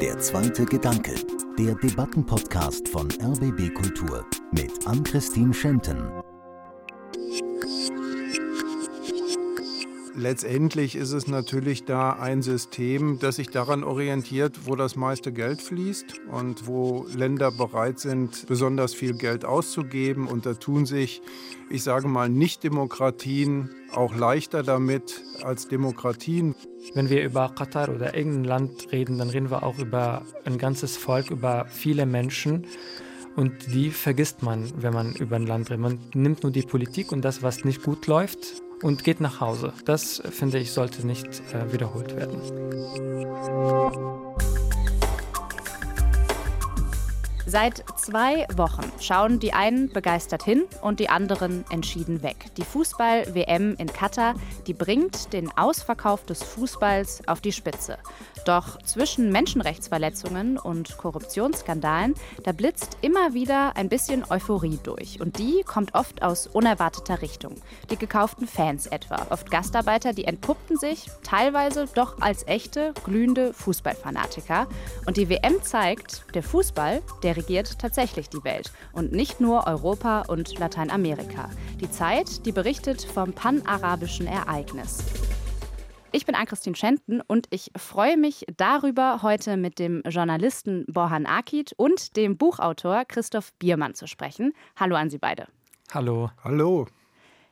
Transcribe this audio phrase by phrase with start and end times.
[0.00, 1.14] Der zweite Gedanke,
[1.58, 6.27] der Debattenpodcast von RBB Kultur mit Ann-Christine Schenten.
[10.18, 15.62] Letztendlich ist es natürlich da ein System, das sich daran orientiert, wo das meiste Geld
[15.62, 20.26] fließt und wo Länder bereit sind, besonders viel Geld auszugeben.
[20.26, 21.22] Und da tun sich,
[21.70, 26.56] ich sage mal, Nicht-Demokratien auch leichter damit als Demokratien.
[26.94, 30.96] Wenn wir über Katar oder irgendein Land reden, dann reden wir auch über ein ganzes
[30.96, 32.66] Volk, über viele Menschen.
[33.36, 35.80] Und die vergisst man, wenn man über ein Land redet.
[35.80, 39.72] Man nimmt nur die Politik und das, was nicht gut läuft, und geht nach Hause.
[39.84, 42.40] Das, finde ich, sollte nicht äh, wiederholt werden.
[47.50, 52.36] Seit zwei Wochen schauen die einen begeistert hin und die anderen entschieden weg.
[52.58, 54.34] Die Fußball-WM in Katar,
[54.66, 57.96] die bringt den Ausverkauf des Fußballs auf die Spitze.
[58.44, 62.14] Doch zwischen Menschenrechtsverletzungen und Korruptionsskandalen,
[62.44, 65.18] da blitzt immer wieder ein bisschen Euphorie durch.
[65.18, 67.54] Und die kommt oft aus unerwarteter Richtung.
[67.90, 74.66] Die gekauften Fans etwa, oft Gastarbeiter, die entpuppten sich teilweise doch als echte, glühende Fußballfanatiker.
[75.06, 80.22] Und die WM zeigt, der Fußball, der regiert tatsächlich die Welt und nicht nur Europa
[80.22, 81.50] und Lateinamerika.
[81.80, 85.04] Die Zeit, die berichtet vom panarabischen Ereignis.
[86.10, 91.74] Ich bin Ann-Christine Schenten und ich freue mich darüber, heute mit dem Journalisten Borhan Akit
[91.76, 94.52] und dem Buchautor Christoph Biermann zu sprechen.
[94.74, 95.46] Hallo an Sie beide.
[95.92, 96.30] Hallo.
[96.42, 96.86] Hallo.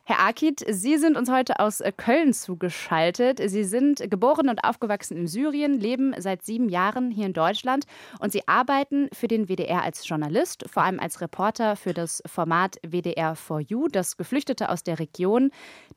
[0.09, 3.41] Herr Akit, Sie sind uns heute aus äh, Köln zugeschaltet.
[3.45, 7.87] Sie sind geboren und aufgewachsen in Syrien, leben seit sieben Jahren hier in Deutschland
[8.21, 12.77] und Sie arbeiten für den WDR als Journalist, vor allem als Reporter für das Format
[12.87, 15.51] WDR for You, das Geflüchtete aus der Region,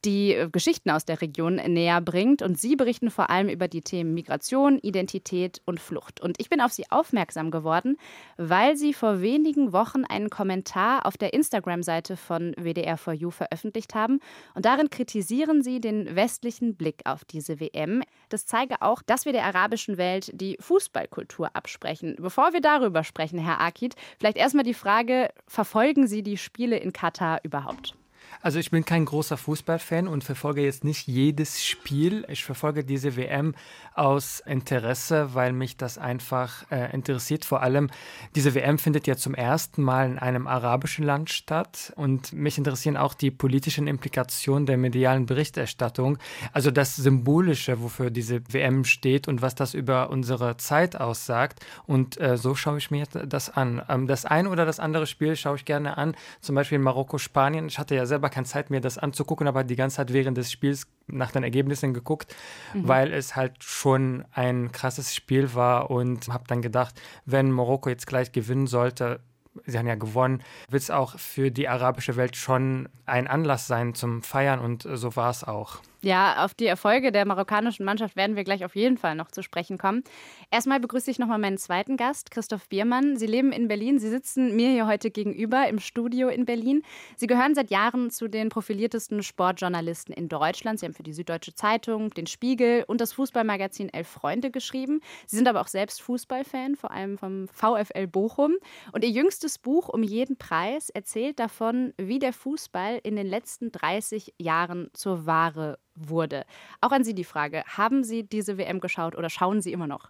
[0.04, 2.42] die äh, Geschichten aus der Region näher bringt.
[2.42, 6.20] Und Sie berichten vor allem über die Themen Migration, Identität und Flucht.
[6.20, 7.96] Und ich bin auf Sie aufmerksam geworden,
[8.38, 13.94] weil Sie vor wenigen Wochen einen Kommentar auf der Instagram-Seite von WDR for You veröffentlicht
[13.94, 14.20] haben haben.
[14.56, 18.04] Und darin kritisieren sie den westlichen Blick auf diese WM.
[18.30, 22.16] Das zeige auch, dass wir der arabischen Welt die Fußballkultur absprechen.
[22.20, 26.94] Bevor wir darüber sprechen, Herr Akid, vielleicht erstmal die Frage, verfolgen Sie die Spiele in
[26.94, 27.96] Katar überhaupt?
[28.42, 32.26] Also ich bin kein großer Fußballfan und verfolge jetzt nicht jedes Spiel.
[32.30, 33.54] Ich verfolge diese WM
[33.96, 37.44] aus Interesse, weil mich das einfach äh, interessiert.
[37.44, 37.90] Vor allem,
[38.36, 42.96] diese WM findet ja zum ersten Mal in einem arabischen Land statt und mich interessieren
[42.96, 46.18] auch die politischen Implikationen der medialen Berichterstattung.
[46.54, 51.60] Also das Symbolische, wofür diese WM steht und was das über unsere Zeit aussagt.
[51.86, 53.82] Und äh, so schaue ich mir das an.
[53.90, 57.68] Ähm, das eine oder das andere Spiel schaue ich gerne an, zum Beispiel Marokko-Spanien.
[57.68, 60.38] Ich hatte ja selber selber keine Zeit mehr, das anzugucken, aber die ganze Zeit während
[60.38, 62.36] des Spiels nach den Ergebnissen geguckt,
[62.74, 62.88] mhm.
[62.88, 68.08] weil es halt schon ein krasses Spiel war und habe dann gedacht, wenn Marokko jetzt
[68.08, 69.22] gleich gewinnen sollte,
[69.66, 73.94] sie haben ja gewonnen, wird es auch für die arabische Welt schon ein Anlass sein
[73.96, 75.80] zum Feiern und so war es auch.
[76.02, 79.44] Ja, auf die Erfolge der marokkanischen Mannschaft werden wir gleich auf jeden Fall noch zu
[79.44, 80.04] sprechen kommen.
[80.50, 83.18] Erstmal begrüße ich nochmal meinen zweiten Gast, Christoph Biermann.
[83.18, 84.00] Sie leben in Berlin.
[84.00, 86.84] Sie sitzen mir hier heute gegenüber im Studio in Berlin.
[87.18, 90.80] Sie gehören seit Jahren zu den profiliertesten Sportjournalisten in Deutschland.
[90.80, 95.02] Sie haben für die Süddeutsche Zeitung, den Spiegel und das Fußballmagazin Elf Freunde geschrieben.
[95.28, 98.56] Sie sind aber auch selbst Fußballfan, vor allem vom VfL Bochum.
[98.94, 103.74] Und Ihr jüngstes Buch Um jeden Preis erzählt davon, wie der Fußball in den letzten
[103.74, 105.78] 30 Jahren zur Ware
[106.08, 106.46] wurde.
[106.82, 110.10] Auch an Sie die Frage, haben Sie diese WM geschaut oder schauen Sie immer noch?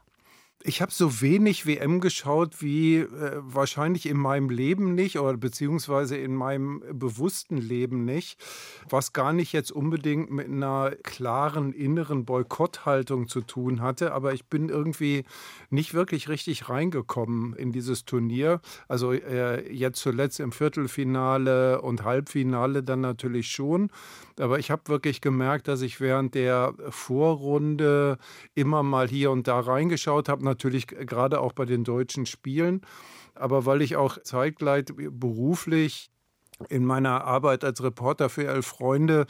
[0.64, 3.08] Ich habe so wenig WM geschaut wie äh,
[3.40, 8.38] wahrscheinlich in meinem Leben nicht oder beziehungsweise in meinem bewussten Leben nicht,
[8.90, 14.48] was gar nicht jetzt unbedingt mit einer klaren inneren Boykotthaltung zu tun hatte, aber ich
[14.48, 15.24] bin irgendwie
[15.70, 18.60] nicht wirklich richtig reingekommen in dieses Turnier.
[18.90, 23.92] Also äh, jetzt zuletzt im Viertelfinale und Halbfinale dann natürlich schon,
[24.38, 28.18] aber ich habe wirklich gemerkt, dass ich während der Vorrunde
[28.56, 32.82] immer mal hier und da reingeschaut habe natürlich gerade auch bei den deutschen Spielen.
[33.36, 36.12] Aber weil ich auch zeitgleich beruflich
[36.68, 39.28] in meiner Arbeit als Reporter für Elf Freunde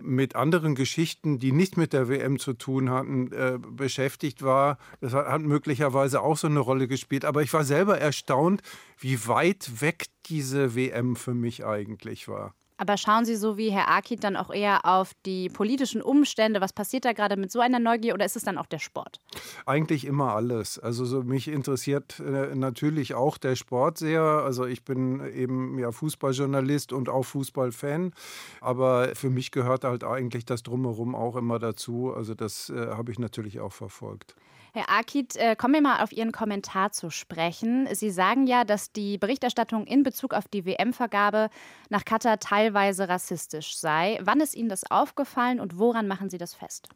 [0.00, 4.78] mit anderen Geschichten, die nicht mit der WM zu tun hatten, äh, beschäftigt war.
[5.00, 7.24] Das hat, hat, möglicherweise auch so eine Rolle gespielt.
[7.24, 8.62] Aber ich war selber erstaunt,
[8.98, 12.54] wie weit weg diese WM für mich eigentlich war.
[12.82, 16.60] Aber schauen Sie so wie Herr Akit dann auch eher auf die politischen Umstände?
[16.60, 19.20] Was passiert da gerade mit so einer Neugier oder ist es dann auch der Sport?
[19.66, 20.80] Eigentlich immer alles.
[20.80, 24.22] Also so, mich interessiert äh, natürlich auch der Sport sehr.
[24.22, 28.14] Also ich bin eben ja Fußballjournalist und auch Fußballfan.
[28.60, 32.12] Aber für mich gehört halt eigentlich das Drumherum auch immer dazu.
[32.12, 34.34] Also das äh, habe ich natürlich auch verfolgt.
[34.74, 37.86] Herr Akit, äh, kommen wir mal auf Ihren Kommentar zu sprechen.
[37.92, 41.50] Sie sagen ja, dass die Berichterstattung in Bezug auf die WM-Vergabe
[41.90, 44.18] nach Katar teilweise rassistisch sei.
[44.22, 46.88] Wann ist Ihnen das aufgefallen und woran machen Sie das fest?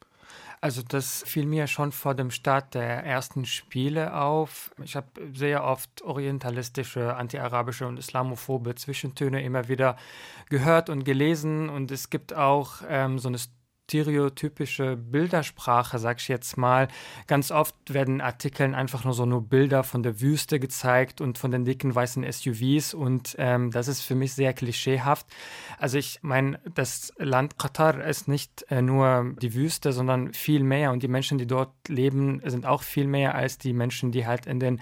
[0.62, 4.74] Also das fiel mir schon vor dem Start der ersten Spiele auf.
[4.82, 9.96] Ich habe sehr oft orientalistische, antiarabische und islamophobe Zwischentöne immer wieder
[10.48, 11.68] gehört und gelesen.
[11.68, 13.38] Und es gibt auch ähm, so eine
[13.86, 16.88] stereotypische Bildersprache, sag ich jetzt mal.
[17.28, 21.38] Ganz oft werden in Artikeln einfach nur so nur Bilder von der Wüste gezeigt und
[21.38, 25.26] von den dicken weißen SUVs und ähm, das ist für mich sehr klischeehaft.
[25.78, 30.90] Also ich meine, das Land Katar ist nicht äh, nur die Wüste, sondern viel mehr
[30.90, 34.46] und die Menschen, die dort leben, sind auch viel mehr als die Menschen, die halt
[34.46, 34.80] in den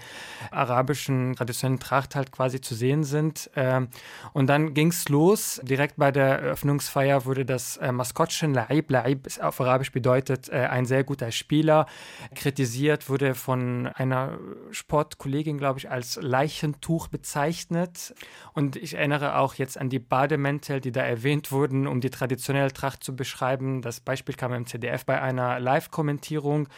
[0.49, 3.51] arabischen traditionellen Tracht halt quasi zu sehen sind.
[3.55, 3.89] Ähm,
[4.33, 5.61] und dann ging es los.
[5.63, 10.85] Direkt bei der Eröffnungsfeier wurde das äh, Maskottchen Laib Laib auf Arabisch bedeutet äh, ein
[10.85, 11.85] sehr guter Spieler.
[12.33, 14.37] Kritisiert wurde von einer
[14.71, 18.15] Sportkollegin, glaube ich, als Leichentuch bezeichnet.
[18.53, 22.71] Und ich erinnere auch jetzt an die Bademäntel, die da erwähnt wurden, um die traditionelle
[22.71, 23.81] Tracht zu beschreiben.
[23.81, 26.69] Das Beispiel kam im ZDF bei einer Live-Kommentierung.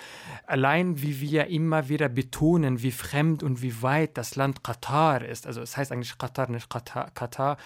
[0.48, 5.46] Allein wie wir immer wieder betonen, wie fremd und wie weit das Land Katar ist.
[5.46, 7.12] Also es heißt eigentlich Katar, nicht Katar.
[7.14, 7.58] Katar.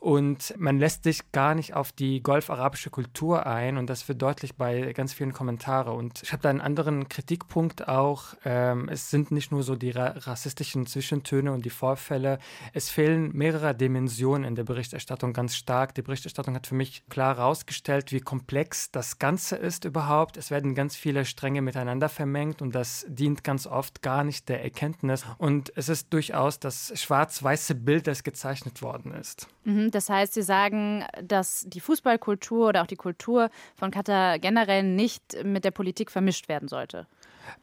[0.00, 4.56] Und man lässt sich gar nicht auf die golf-arabische Kultur ein und das wird deutlich
[4.56, 5.94] bei ganz vielen Kommentaren.
[5.94, 8.34] Und ich habe da einen anderen Kritikpunkt auch.
[8.46, 12.38] Ähm, es sind nicht nur so die ra rassistischen Zwischentöne und die Vorfälle.
[12.72, 15.94] Es fehlen mehrere Dimensionen in der Berichterstattung ganz stark.
[15.94, 20.38] Die Berichterstattung hat für mich klar herausgestellt, wie komplex das Ganze ist überhaupt.
[20.38, 24.64] Es werden ganz viele Stränge miteinander vermengt und das dient ganz oft gar nicht der
[24.64, 25.26] Erkenntnis.
[25.36, 29.46] Und es ist durchaus das schwarz-weiße Bild, das gezeichnet worden ist.
[29.64, 34.82] Mhm, das heißt, Sie sagen, dass die Fußballkultur oder auch die Kultur von Katar generell
[34.82, 37.06] nicht mit der Politik vermischt werden sollte.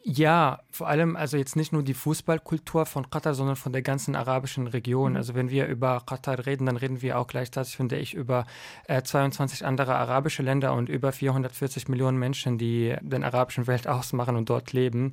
[0.03, 4.15] Ja, vor allem also jetzt nicht nur die Fußballkultur von Katar, sondern von der ganzen
[4.15, 5.12] arabischen Region.
[5.12, 5.18] Mhm.
[5.18, 8.45] Also wenn wir über Katar reden, dann reden wir auch gleichzeitig, finde ich, über
[8.88, 14.35] äh, 22 andere arabische Länder und über 440 Millionen Menschen, die den arabischen Welt ausmachen
[14.35, 15.12] und dort leben.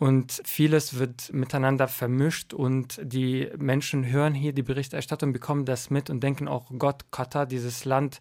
[0.00, 6.08] Und vieles wird miteinander vermischt und die Menschen hören hier die Berichterstattung, bekommen das mit
[6.08, 8.18] und denken auch, Gott, Katar, dieses Land,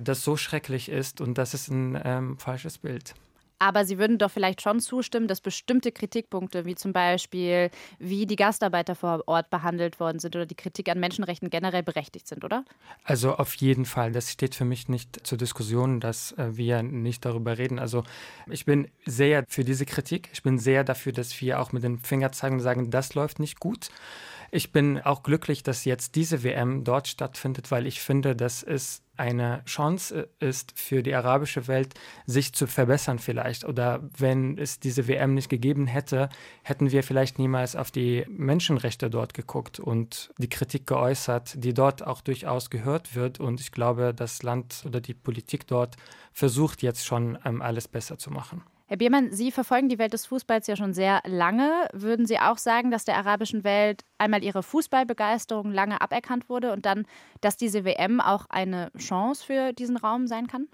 [0.00, 3.14] das so schrecklich ist und das ist ein ähm, falsches Bild.
[3.58, 8.36] Aber Sie würden doch vielleicht schon zustimmen, dass bestimmte Kritikpunkte, wie zum Beispiel, wie die
[8.36, 12.64] Gastarbeiter vor Ort behandelt worden sind oder die Kritik an Menschenrechten generell berechtigt sind, oder?
[13.04, 14.12] Also auf jeden Fall.
[14.12, 17.78] Das steht für mich nicht zur Diskussion, dass äh, wir nicht darüber reden.
[17.78, 18.04] Also
[18.48, 20.28] ich bin sehr für diese Kritik.
[20.32, 23.38] Ich bin sehr dafür, dass wir auch mit den Finger zeigen und sagen, das läuft
[23.38, 23.88] nicht gut.
[24.50, 29.02] Ich bin auch glücklich, dass jetzt diese WM dort stattfindet, weil ich finde, dass es
[29.16, 31.94] eine Chance ist für die arabische Welt,
[32.26, 33.64] sich zu verbessern vielleicht.
[33.64, 36.28] Oder wenn es diese WM nicht gegeben hätte,
[36.62, 42.06] hätten wir vielleicht niemals auf die Menschenrechte dort geguckt und die Kritik geäußert, die dort
[42.06, 43.40] auch durchaus gehört wird.
[43.40, 45.96] Und ich glaube, das Land oder die Politik dort
[46.32, 48.62] versucht jetzt schon ähm, alles besser zu machen.
[48.88, 51.88] Herr Biermann, Sie verfolgen die Welt des Fußballs ja schon sehr lange.
[51.92, 56.86] Würden Sie auch sagen, dass der arabischen Welt einmal ihre Fußballbegeisterung lange aberkannt wurde und
[56.86, 57.04] dann,
[57.40, 60.68] dass diese WM auch eine Chance für diesen Raum sein kann?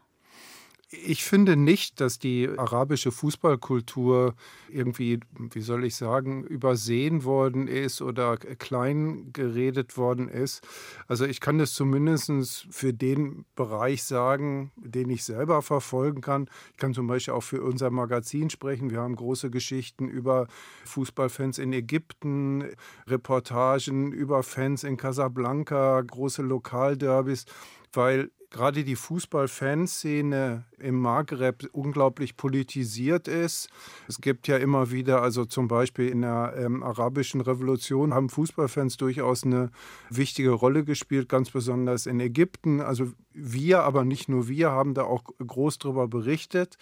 [0.94, 4.34] Ich finde nicht, dass die arabische Fußballkultur
[4.68, 10.62] irgendwie, wie soll ich sagen, übersehen worden ist oder klein geredet worden ist.
[11.08, 16.50] Also ich kann das zumindest für den Bereich sagen, den ich selber verfolgen kann.
[16.72, 18.90] Ich kann zum Beispiel auch für unser Magazin sprechen.
[18.90, 20.46] Wir haben große Geschichten über
[20.84, 22.66] Fußballfans in Ägypten,
[23.06, 27.46] Reportagen über Fans in Casablanca, große Lokalderbys
[27.94, 33.68] weil gerade die Fußballfanszene im Maghreb unglaublich politisiert ist.
[34.06, 38.98] Es gibt ja immer wieder, also zum Beispiel in der ähm, arabischen Revolution haben Fußballfans
[38.98, 39.70] durchaus eine
[40.10, 42.80] wichtige Rolle gespielt, ganz besonders in Ägypten.
[42.80, 46.76] Also wir, aber nicht nur wir, haben da auch groß darüber berichtet.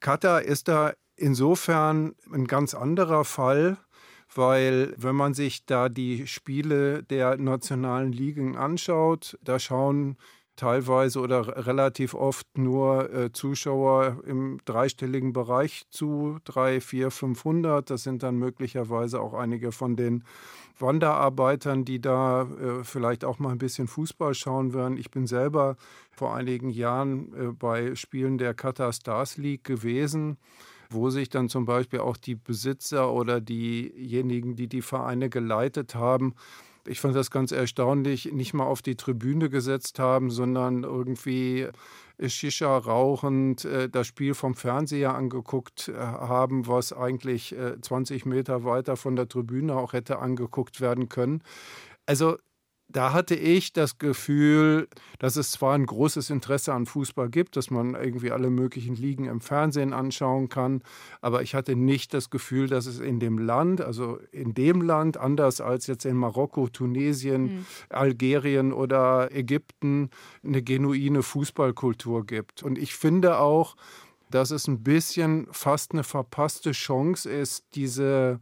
[0.00, 3.78] Katar ist da insofern ein ganz anderer Fall
[4.36, 10.16] weil wenn man sich da die Spiele der nationalen Ligen anschaut, da schauen
[10.56, 17.90] teilweise oder relativ oft nur äh, Zuschauer im dreistelligen Bereich zu, 3, 4, 500.
[17.90, 20.24] Das sind dann möglicherweise auch einige von den
[20.78, 24.96] Wanderarbeitern, die da äh, vielleicht auch mal ein bisschen Fußball schauen werden.
[24.96, 25.76] Ich bin selber
[26.10, 30.38] vor einigen Jahren äh, bei Spielen der Qatar Stars League gewesen
[30.90, 36.34] wo sich dann zum Beispiel auch die Besitzer oder diejenigen, die die Vereine geleitet haben,
[36.86, 41.68] ich fand das ganz erstaunlich, nicht mal auf die Tribüne gesetzt haben, sondern irgendwie
[42.24, 48.64] Shisha rauchend äh, das Spiel vom Fernseher angeguckt äh, haben, was eigentlich 20 äh, Meter
[48.64, 51.42] weiter von der Tribüne auch hätte angeguckt werden können.
[52.06, 52.36] Also
[52.88, 54.88] da hatte ich das Gefühl,
[55.18, 59.24] dass es zwar ein großes Interesse an Fußball gibt, dass man irgendwie alle möglichen Ligen
[59.24, 60.82] im Fernsehen anschauen kann,
[61.20, 65.16] aber ich hatte nicht das Gefühl, dass es in dem Land, also in dem Land,
[65.16, 67.66] anders als jetzt in Marokko, Tunesien, mhm.
[67.88, 70.10] Algerien oder Ägypten,
[70.44, 72.62] eine genuine Fußballkultur gibt.
[72.62, 73.76] Und ich finde auch,
[74.30, 78.40] dass es ein bisschen fast eine verpasste Chance ist, diese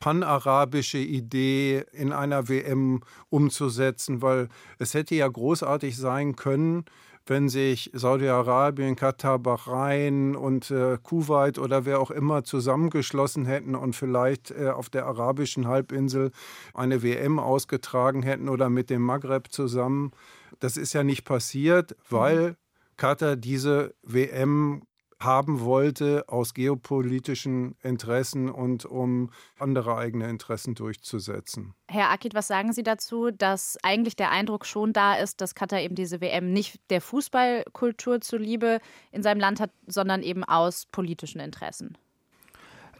[0.00, 4.48] panarabische Idee in einer WM umzusetzen, weil
[4.78, 6.84] es hätte ja großartig sein können,
[7.26, 13.96] wenn sich Saudi-Arabien, Katar, Bahrain und äh, Kuwait oder wer auch immer zusammengeschlossen hätten und
[13.96, 16.30] vielleicht äh, auf der arabischen Halbinsel
[16.72, 20.12] eine WM ausgetragen hätten oder mit dem Maghreb zusammen.
[20.60, 22.56] Das ist ja nicht passiert, weil
[22.96, 24.82] Katar diese WM
[25.20, 31.74] haben wollte aus geopolitischen Interessen und um andere eigene Interessen durchzusetzen.
[31.88, 35.80] Herr Akit, was sagen Sie dazu, dass eigentlich der Eindruck schon da ist, dass Katar
[35.80, 38.80] eben diese WM nicht der Fußballkultur zuliebe
[39.12, 41.96] in seinem Land hat, sondern eben aus politischen Interessen?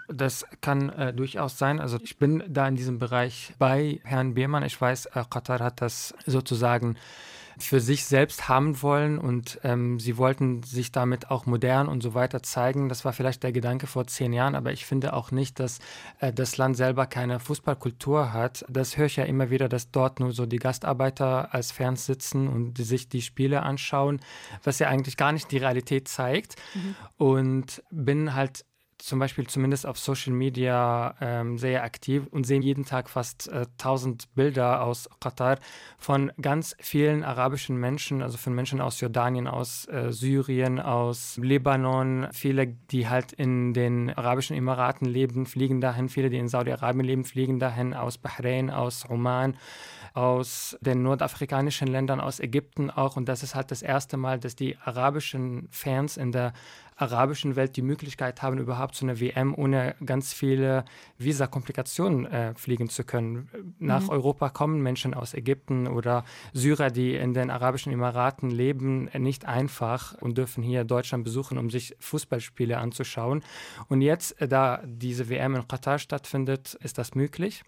[0.08, 1.80] Das kann äh, durchaus sein.
[1.80, 4.62] Also ich bin da in diesem Bereich bei Herrn Biermann.
[4.62, 6.96] Ich weiß, äh, Katar hat das sozusagen
[7.58, 12.14] für sich selbst haben wollen und ähm, sie wollten sich damit auch modern und so
[12.14, 12.88] weiter zeigen.
[12.88, 15.78] Das war vielleicht der Gedanke vor zehn Jahren, aber ich finde auch nicht, dass
[16.20, 18.64] äh, das Land selber keine Fußballkultur hat.
[18.68, 22.48] Das höre ich ja immer wieder, dass dort nur so die Gastarbeiter als Fans sitzen
[22.48, 24.20] und sich die Spiele anschauen,
[24.62, 26.56] was ja eigentlich gar nicht die Realität zeigt.
[26.74, 26.94] Mhm.
[27.16, 28.64] Und bin halt
[29.06, 33.66] zum Beispiel zumindest auf Social Media ähm, sehr aktiv und sehen jeden Tag fast äh,
[33.78, 35.60] 1000 Bilder aus Katar
[35.96, 42.26] von ganz vielen arabischen Menschen, also von Menschen aus Jordanien, aus äh, Syrien, aus Libanon.
[42.32, 46.08] Viele, die halt in den Arabischen Emiraten leben, fliegen dahin.
[46.08, 47.94] Viele, die in Saudi-Arabien leben, fliegen dahin.
[47.94, 49.56] Aus Bahrain, aus Oman
[50.16, 53.18] aus den nordafrikanischen Ländern, aus Ägypten auch.
[53.18, 56.54] Und das ist halt das erste Mal, dass die arabischen Fans in der
[56.96, 60.86] arabischen Welt die Möglichkeit haben, überhaupt zu einer WM ohne ganz viele
[61.18, 63.50] Visa-Komplikationen äh, fliegen zu können.
[63.78, 64.08] Nach mhm.
[64.08, 70.14] Europa kommen Menschen aus Ägypten oder Syrer, die in den Arabischen Emiraten leben, nicht einfach
[70.22, 73.44] und dürfen hier Deutschland besuchen, um sich Fußballspiele anzuschauen.
[73.88, 77.62] Und jetzt, äh, da diese WM in Katar stattfindet, ist das möglich.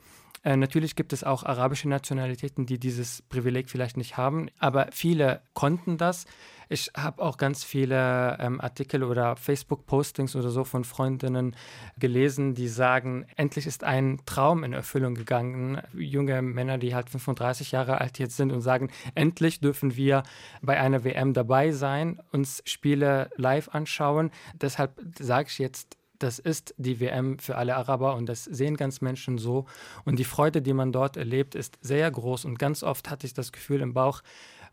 [0.49, 5.43] Äh, natürlich gibt es auch arabische Nationalitäten, die dieses Privileg vielleicht nicht haben, aber viele
[5.53, 6.25] konnten das.
[6.71, 11.55] Ich habe auch ganz viele ähm, Artikel oder Facebook-Postings oder so von Freundinnen
[11.99, 15.83] gelesen, die sagen, endlich ist ein Traum in Erfüllung gegangen.
[15.93, 20.23] Junge Männer, die halt 35 Jahre alt jetzt sind und sagen, endlich dürfen wir
[20.63, 24.31] bei einer WM dabei sein, uns Spiele live anschauen.
[24.55, 29.01] Deshalb sage ich jetzt das ist die WM für alle Araber und das sehen ganz
[29.01, 29.67] Menschen so.
[30.05, 32.45] Und die Freude, die man dort erlebt, ist sehr groß.
[32.45, 34.23] Und ganz oft hatte ich das Gefühl im Bauch,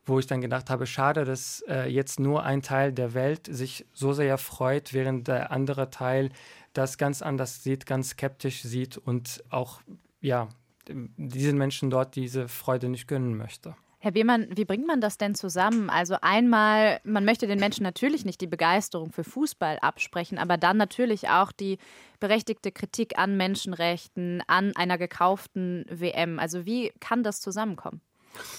[0.05, 3.85] wo ich dann gedacht habe, schade, dass äh, jetzt nur ein Teil der Welt sich
[3.93, 6.29] so sehr freut, während der andere Teil
[6.73, 9.81] das ganz anders sieht, ganz skeptisch sieht und auch
[10.21, 10.49] ja,
[10.87, 13.75] diesen Menschen dort diese Freude nicht gönnen möchte.
[14.05, 15.89] Herr Biermann, wie bringt man das denn zusammen?
[15.89, 20.77] Also einmal, man möchte den Menschen natürlich nicht die Begeisterung für Fußball absprechen, aber dann
[20.77, 21.79] natürlich auch die
[22.19, 26.38] berechtigte Kritik an Menschenrechten, an einer gekauften WM.
[26.38, 28.00] Also wie kann das zusammenkommen?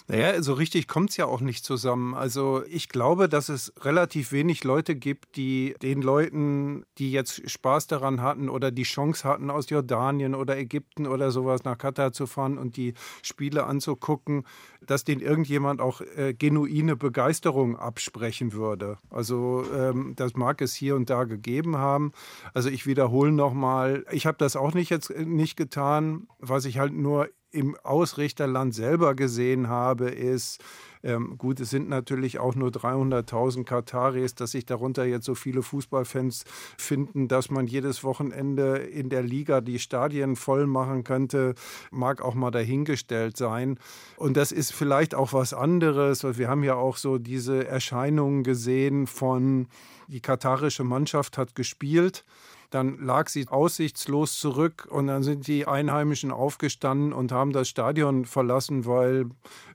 [0.09, 2.15] Naja, so richtig kommt es ja auch nicht zusammen.
[2.15, 7.87] Also ich glaube, dass es relativ wenig Leute gibt, die den Leuten, die jetzt Spaß
[7.87, 12.27] daran hatten oder die Chance hatten, aus Jordanien oder Ägypten oder sowas nach Katar zu
[12.27, 14.45] fahren und die Spiele anzugucken,
[14.87, 18.99] dass denen irgendjemand auch äh, genuine Begeisterung absprechen würde.
[19.11, 22.13] Also ähm, das mag es hier und da gegeben haben.
[22.55, 26.29] Also ich wiederhole nochmal, ich habe das auch nicht jetzt äh, nicht getan.
[26.39, 30.63] Was ich halt nur im Ausrichterland selber gesehen habe, ist,
[31.03, 35.63] ähm, gut, es sind natürlich auch nur 300.000 Kataris, dass sich darunter jetzt so viele
[35.63, 36.45] Fußballfans
[36.77, 41.55] finden, dass man jedes Wochenende in der Liga die Stadien voll machen könnte,
[41.91, 43.79] mag auch mal dahingestellt sein.
[44.19, 46.25] Und das ist vielleicht auch was anderes.
[46.37, 49.69] Wir haben ja auch so diese Erscheinungen gesehen von,
[50.09, 52.25] die katarische Mannschaft hat gespielt
[52.71, 58.25] dann lag sie aussichtslos zurück und dann sind die Einheimischen aufgestanden und haben das Stadion
[58.25, 59.27] verlassen, weil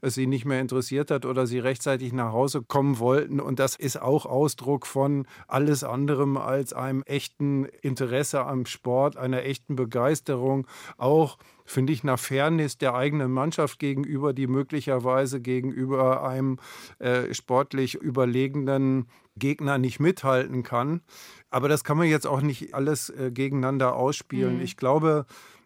[0.02, 3.40] es sie nicht mehr interessiert hat oder sie rechtzeitig nach Hause kommen wollten.
[3.40, 9.44] Und das ist auch Ausdruck von alles anderem als einem echten Interesse am Sport, einer
[9.44, 10.68] echten Begeisterung,
[10.98, 11.38] auch
[11.72, 16.58] finde ich, nach Fairness der eigenen Mannschaft gegenüber, die möglicherweise gegenüber einem
[17.00, 19.08] äh, sportlich überlegenen
[19.38, 21.02] Gegner nicht mithalten kann.
[21.50, 24.58] Aber das kann man jetzt auch nicht alles äh, gegeneinander ausspielen.
[24.58, 24.62] Mhm.
[24.62, 25.26] Ich glaube,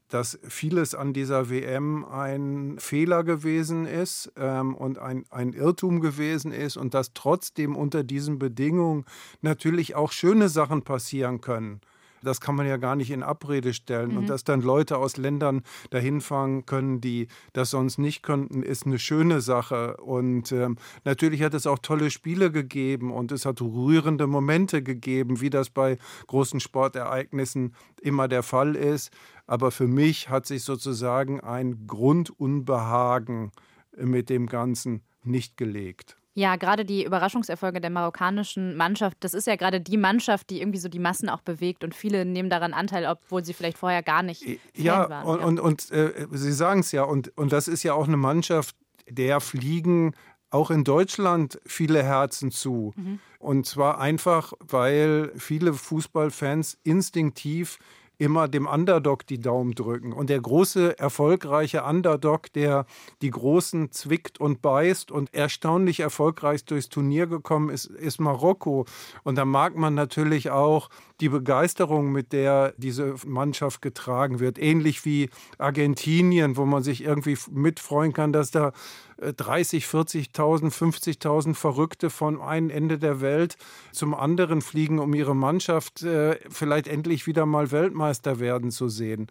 [0.10, 6.52] dass vieles an dieser WM ein Fehler gewesen ist ähm, und ein, ein Irrtum gewesen
[6.52, 9.06] ist und dass trotzdem unter diesen Bedingungen
[9.42, 11.82] natürlich auch schöne Sachen passieren können
[12.26, 14.12] das kann man ja gar nicht in Abrede stellen.
[14.12, 14.18] Mhm.
[14.18, 18.86] Und dass dann Leute aus Ländern dahin fahren können, die das sonst nicht könnten, ist
[18.86, 19.98] eine schöne Sache.
[19.98, 25.42] Und ähm, natürlich hat es auch tolle Spiele gegeben und es hat rührende Momente gegeben,
[25.42, 29.12] wie das bei großen Sportereignissen immer der Fall ist.
[29.48, 33.52] Aber für mich hat sich sozusagen ein Grundunbehagen
[33.98, 36.18] mit dem Ganzen nicht gelegt.
[36.38, 40.80] Ja, gerade die Überraschungserfolge der marokkanischen Mannschaft, das ist ja gerade die Mannschaft, die irgendwie
[40.80, 44.22] so die Massen auch bewegt und viele nehmen daran Anteil, obwohl sie vielleicht vorher gar
[44.22, 44.44] nicht
[44.76, 45.26] ja, waren.
[45.26, 48.08] Und, ja, und, und äh, Sie sagen es ja, und, und das ist ja auch
[48.08, 48.76] eine Mannschaft,
[49.10, 50.14] der fliegen
[50.50, 52.94] auch in Deutschland viele Herzen zu.
[52.98, 53.20] Mhm.
[53.40, 57.80] Und zwar einfach, weil viele Fußballfans instinktiv
[58.18, 60.14] immer dem Underdog die Daumen drücken.
[60.14, 62.86] Und der große, erfolgreiche Underdog, der
[63.22, 68.86] die Großen zwickt und beißt und erstaunlich erfolgreich durchs Turnier gekommen ist, ist Marokko.
[69.24, 70.90] Und da mag man natürlich auch
[71.22, 74.60] die Begeisterung, mit der diese Mannschaft getragen wird.
[74.60, 78.74] Ähnlich wie Argentinien, wo man sich irgendwie mitfreuen kann, dass da
[79.18, 83.58] 30, 40.000, 50.000 Verrückte von einem Ende der Welt
[83.92, 89.28] zum anderen fliegen, um ihre Mannschaft äh, vielleicht endlich wieder mal Weltmeister werden zu sehen.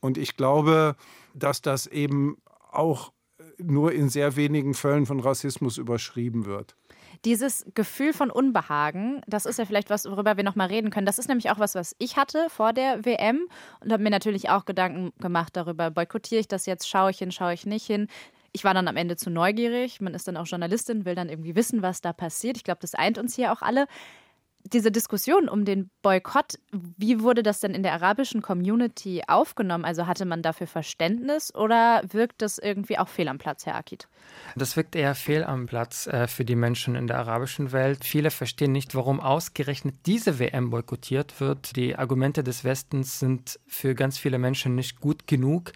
[0.00, 0.96] Und ich glaube,
[1.34, 2.36] dass das eben
[2.70, 3.12] auch
[3.58, 6.76] nur in sehr wenigen Fällen von Rassismus überschrieben wird.
[7.24, 11.06] Dieses Gefühl von Unbehagen, das ist ja vielleicht was, worüber wir nochmal reden können.
[11.06, 13.46] Das ist nämlich auch was, was ich hatte vor der WM
[13.80, 17.32] und habe mir natürlich auch Gedanken gemacht darüber, boykottiere ich das jetzt, schaue ich hin,
[17.32, 18.08] schaue ich nicht hin.
[18.56, 20.00] Ich war dann am Ende zu neugierig.
[20.00, 22.56] Man ist dann auch Journalistin, will dann irgendwie wissen, was da passiert.
[22.56, 23.86] Ich glaube, das eint uns hier auch alle
[24.72, 29.84] diese Diskussion um den Boykott, wie wurde das denn in der arabischen Community aufgenommen?
[29.84, 34.08] Also hatte man dafür Verständnis oder wirkt das irgendwie auch fehl am Platz, Herr Akit?
[34.56, 38.04] Das wirkt eher fehl am Platz äh, für die Menschen in der arabischen Welt.
[38.04, 41.76] Viele verstehen nicht, warum ausgerechnet diese WM boykottiert wird.
[41.76, 45.72] Die Argumente des Westens sind für ganz viele Menschen nicht gut genug.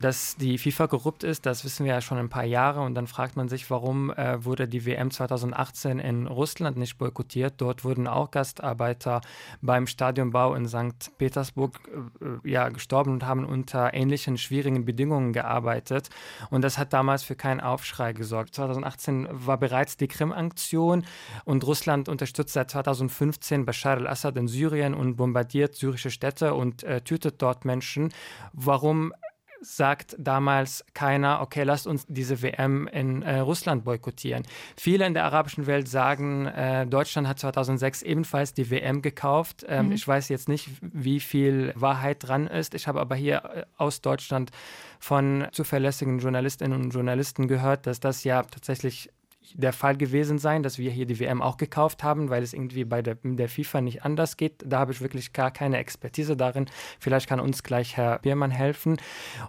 [0.00, 3.08] Dass die FIFA korrupt ist, das wissen wir ja schon ein paar Jahre und dann
[3.08, 7.54] fragt man sich, warum äh, wurde die WM 2018 in Russland nicht boykottiert.
[7.56, 9.20] Dort wurden auch Gastarbeiter
[9.60, 11.10] beim Stadionbau in St.
[11.18, 11.80] Petersburg
[12.20, 16.10] äh, ja, gestorben und haben unter ähnlichen schwierigen Bedingungen gearbeitet.
[16.50, 18.54] Und das hat damals für keinen Aufschrei gesorgt.
[18.54, 21.06] 2018 war bereits die Krim-Aktion
[21.44, 27.00] und Russland unterstützt seit 2015 Bashar al-Assad in Syrien und bombardiert syrische Städte und äh,
[27.00, 28.12] tötet dort Menschen.
[28.52, 29.12] Warum
[29.60, 34.44] sagt damals keiner, okay, lasst uns diese WM in äh, Russland boykottieren.
[34.76, 39.64] Viele in der arabischen Welt sagen, äh, Deutschland hat 2006 ebenfalls die WM gekauft.
[39.68, 39.92] Ähm, mhm.
[39.92, 42.74] Ich weiß jetzt nicht, wie viel Wahrheit dran ist.
[42.74, 44.50] Ich habe aber hier äh, aus Deutschland
[44.98, 49.10] von zuverlässigen Journalistinnen und Journalisten gehört, dass das ja tatsächlich
[49.54, 52.84] der Fall gewesen sein, dass wir hier die WM auch gekauft haben, weil es irgendwie
[52.84, 54.64] bei der, der FIFA nicht anders geht.
[54.64, 56.66] Da habe ich wirklich gar keine Expertise darin.
[56.98, 58.96] Vielleicht kann uns gleich Herr Biermann helfen.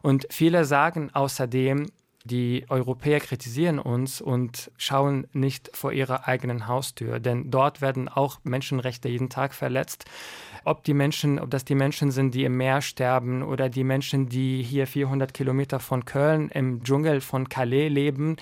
[0.02, 1.88] Und viele sagen außerdem,
[2.26, 8.40] die Europäer kritisieren uns und schauen nicht vor ihrer eigenen Haustür, denn dort werden auch
[8.44, 10.06] Menschenrechte jeden Tag verletzt.
[10.66, 14.28] Ob die Menschen, ob das die Menschen sind, die im Meer sterben oder die Menschen,
[14.28, 18.36] die hier 400 Kilometer von Köln im Dschungel von Calais leben,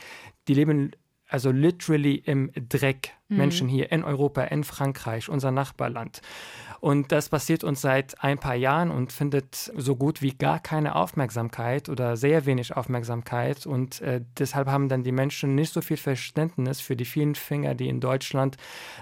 [0.48, 0.92] die leben
[1.28, 3.12] also literally im Dreck.
[3.28, 3.38] Mhm.
[3.38, 6.22] Menschen hier in Europa, in Frankreich, unser Nachbarland.
[6.80, 10.96] Und das passiert uns seit ein paar Jahren und findet so gut wie gar keine
[10.96, 13.66] Aufmerksamkeit oder sehr wenig Aufmerksamkeit.
[13.66, 17.76] Und äh, deshalb haben dann die Menschen nicht so viel Verständnis für die vielen Finger,
[17.76, 18.58] die in Deutschland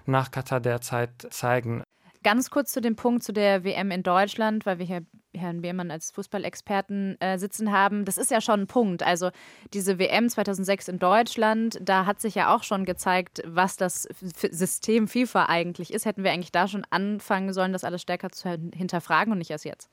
[0.05, 1.83] nach Katar derzeit zeigen.
[2.23, 5.05] Ganz kurz zu dem Punkt zu der WM in Deutschland, weil wir hier
[5.37, 8.05] Herrn Beermann als Fußballexperten äh, sitzen haben.
[8.05, 9.03] Das ist ja schon ein Punkt.
[9.03, 9.31] Also
[9.73, 14.07] diese WM 2006 in Deutschland, da hat sich ja auch schon gezeigt, was das
[14.51, 16.05] System FIFA eigentlich ist.
[16.05, 19.65] Hätten wir eigentlich da schon anfangen sollen, das alles stärker zu hinterfragen und nicht erst
[19.65, 19.89] jetzt?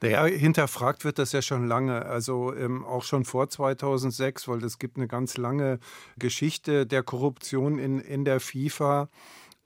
[0.00, 4.78] Naja, hinterfragt wird das ja schon lange, also ähm, auch schon vor 2006, weil es
[4.78, 5.78] gibt eine ganz lange
[6.18, 9.08] Geschichte der Korruption in, in der FIFA.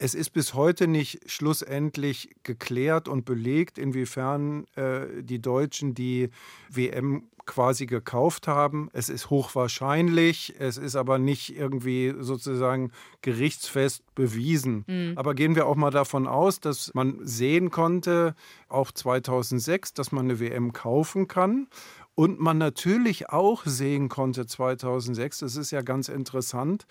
[0.04, 6.30] Es ist bis heute nicht schlussendlich geklärt und belegt, inwiefern äh, die Deutschen die
[6.68, 8.88] WM quasi gekauft haben.
[8.92, 14.84] Es ist hochwahrscheinlich, es ist aber nicht irgendwie sozusagen gerichtsfest bewiesen.
[14.88, 15.12] Mhm.
[15.14, 18.34] Aber gehen wir auch mal davon aus, dass man sehen konnte,
[18.68, 21.68] auch 2006, dass man eine WM kaufen kann.
[22.16, 26.86] Und man natürlich auch sehen konnte 2006, das ist ja ganz interessant,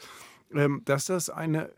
[0.54, 1.71] ähm, dass das eine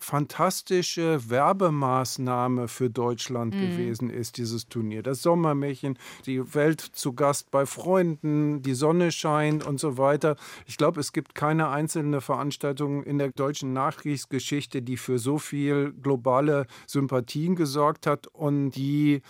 [0.00, 3.60] fantastische Werbemaßnahme für Deutschland mhm.
[3.60, 5.02] gewesen ist, dieses Turnier.
[5.02, 10.36] Das Sommermärchen, die Welt zu Gast bei Freunden, die Sonne scheint und so weiter.
[10.66, 15.92] Ich glaube, es gibt keine einzelne Veranstaltung in der deutschen Nachkriegsgeschichte, die für so viel
[15.92, 19.22] globale Sympathien gesorgt hat und die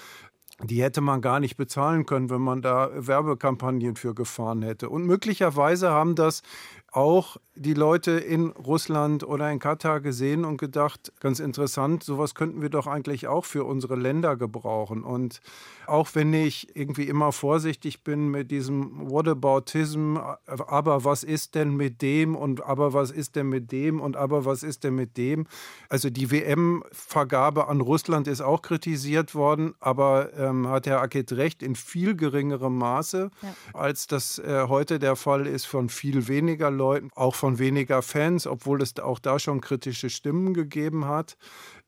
[0.64, 4.88] die hätte man gar nicht bezahlen können, wenn man da Werbekampagnen für gefahren hätte.
[4.88, 6.42] Und möglicherweise haben das
[6.92, 12.62] auch die Leute in Russland oder in Katar gesehen und gedacht, ganz interessant, sowas könnten
[12.62, 15.02] wir doch eigentlich auch für unsere Länder gebrauchen.
[15.02, 15.40] Und
[15.86, 22.00] auch wenn ich irgendwie immer vorsichtig bin mit diesem Whataboutism, aber was ist denn mit
[22.00, 25.46] dem und aber was ist denn mit dem und aber was ist denn mit dem?
[25.88, 31.62] Also die WM-Vergabe an Russland ist auch kritisiert worden, aber ähm, hat Herr Ackett recht,
[31.62, 33.54] in viel geringerem Maße, ja.
[33.72, 38.46] als das äh, heute der Fall ist von viel weniger Leuten, auch von weniger Fans,
[38.46, 41.36] obwohl es auch da schon kritische Stimmen gegeben hat.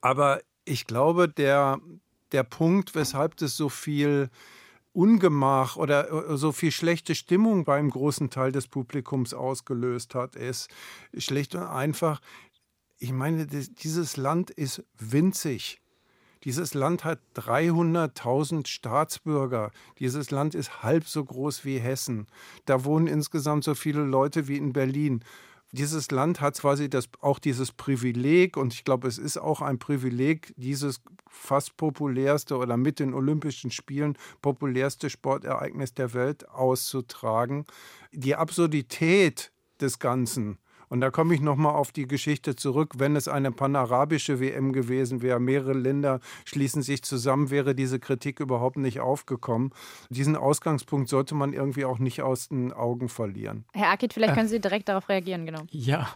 [0.00, 1.81] Aber ich glaube, der,
[2.33, 4.31] der Punkt, weshalb das so viel
[4.92, 10.68] Ungemach oder äh, so viel schlechte Stimmung beim großen Teil des Publikums ausgelöst hat, ist
[11.16, 12.20] schlicht und einfach,
[12.98, 15.80] ich meine, dieses Land ist winzig.
[16.44, 19.70] Dieses Land hat 300.000 Staatsbürger.
[19.98, 22.26] Dieses Land ist halb so groß wie Hessen.
[22.64, 25.22] Da wohnen insgesamt so viele Leute wie in Berlin
[25.72, 29.79] dieses Land hat quasi das, auch dieses Privileg, und ich glaube, es ist auch ein
[29.79, 37.66] Privileg, dieses fast populärste oder mit den Olympischen Spielen populärste Sportereignis der Welt auszutragen.
[38.12, 40.59] Die Absurdität des Ganzen
[40.90, 42.94] und da komme ich nochmal auf die Geschichte zurück.
[42.98, 48.40] Wenn es eine panarabische WM gewesen wäre, mehrere Länder schließen sich zusammen, wäre diese Kritik
[48.40, 49.70] überhaupt nicht aufgekommen.
[50.11, 53.64] Diesen Ausgangspunkt sollte man irgendwie auch nicht aus den Augen verlieren.
[53.72, 54.37] Herr Akit, vielleicht äh.
[54.37, 55.62] können Sie direkt darauf reagieren, genau.
[55.70, 56.12] Ja,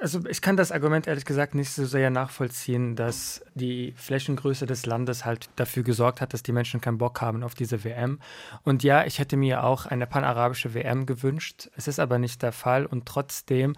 [0.00, 4.86] also ich kann das Argument ehrlich gesagt nicht so sehr nachvollziehen, dass die Flächengröße des
[4.86, 8.20] Landes halt dafür gesorgt hat, dass die Menschen keinen Bock haben auf diese WM.
[8.64, 11.70] Und ja, ich hätte mir auch eine panarabische WM gewünscht.
[11.76, 13.74] Es ist aber nicht der Fall und trotzdem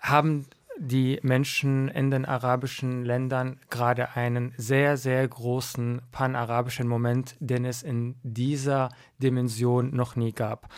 [0.00, 7.64] haben die Menschen in den arabischen Ländern gerade einen sehr, sehr großen panarabischen Moment, den
[7.64, 10.68] es in dieser Dimension noch nie gab.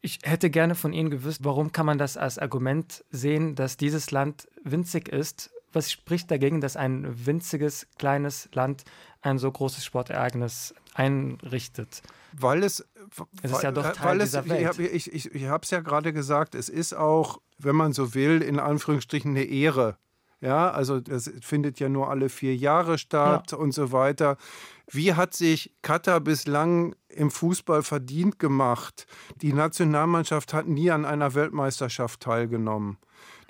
[0.00, 4.10] Ich hätte gerne von Ihnen gewusst, warum kann man das als Argument sehen, dass dieses
[4.10, 5.50] Land winzig ist?
[5.72, 8.84] Was spricht dagegen, dass ein winziges, kleines Land
[9.20, 12.02] ein so großes Sportereignis einrichtet?
[12.32, 12.86] Weil es,
[13.42, 14.78] es ist ja doch Teil es, dieser Welt.
[14.78, 18.40] Ich, ich, ich habe es ja gerade gesagt, es ist auch, wenn man so will,
[18.40, 19.98] in Anführungsstrichen eine Ehre.
[20.40, 23.58] Ja, also das findet ja nur alle vier Jahre statt ja.
[23.58, 24.36] und so weiter.
[24.90, 29.06] Wie hat sich Katar bislang im Fußball verdient gemacht?
[29.42, 32.98] Die Nationalmannschaft hat nie an einer Weltmeisterschaft teilgenommen.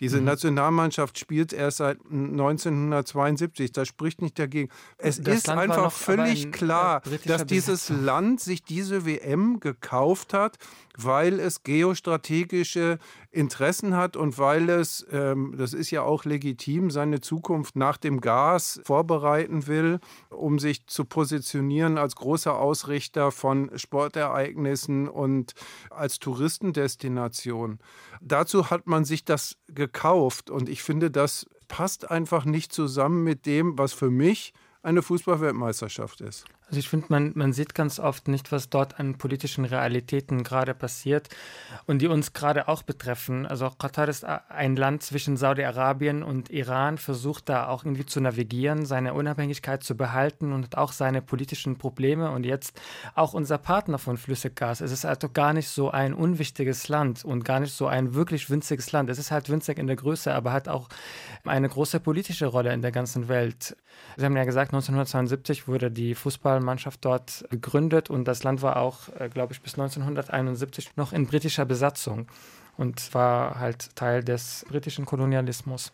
[0.01, 0.27] Diese mhm.
[0.27, 3.72] Nationalmannschaft spielt erst seit 1972.
[3.72, 4.70] Das spricht nicht dagegen.
[4.96, 10.35] Es das ist Land einfach völlig ein, klar, dass dieses Land sich diese WM gekauft
[10.35, 10.59] hat,
[11.00, 12.98] weil es geostrategische
[13.30, 18.20] Interessen hat und weil es, ähm, das ist ja auch legitim, seine Zukunft nach dem
[18.20, 25.54] Gas vorbereiten will, um sich zu positionieren als großer Ausrichter von Sportereignissen und
[25.90, 27.78] als Touristendestination.
[28.20, 33.46] Dazu hat man sich das gekauft und ich finde, das passt einfach nicht zusammen mit
[33.46, 36.44] dem, was für mich eine Fußballweltmeisterschaft ist.
[36.68, 40.74] Also ich finde, man, man sieht ganz oft nicht, was dort an politischen Realitäten gerade
[40.74, 41.31] passiert
[41.87, 43.46] und die uns gerade auch betreffen.
[43.46, 48.85] Also Katar ist ein Land zwischen Saudi-Arabien und Iran, versucht da auch irgendwie zu navigieren,
[48.85, 52.78] seine Unabhängigkeit zu behalten und auch seine politischen Probleme und jetzt
[53.14, 54.83] auch unser Partner von Flüssiggas.
[54.83, 58.50] Es ist also gar nicht so ein unwichtiges Land und gar nicht so ein wirklich
[58.50, 59.09] winziges Land.
[59.09, 60.90] Es ist halt winzig in der Größe, aber hat auch
[61.46, 63.74] eine große politische Rolle in der ganzen Welt.
[64.16, 68.76] Sie haben ja gesagt, 1972 wurde die Fußball Fußballmannschaft dort gegründet und das Land war
[68.78, 72.26] auch, äh, glaube ich, bis 1971 noch in britischer Besatzung
[72.76, 75.92] und war halt Teil des britischen Kolonialismus.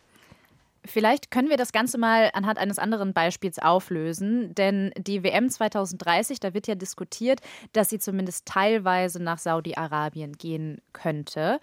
[0.87, 6.39] Vielleicht können wir das Ganze mal anhand eines anderen Beispiels auflösen, denn die WM 2030,
[6.39, 7.39] da wird ja diskutiert,
[7.73, 11.59] dass sie zumindest teilweise nach Saudi-Arabien gehen könnte.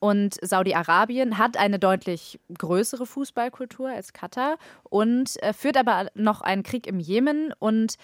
[0.00, 6.64] Und Saudi-Arabien hat eine deutlich größere Fußballkultur als Katar und äh, führt aber noch einen
[6.64, 7.94] Krieg im Jemen und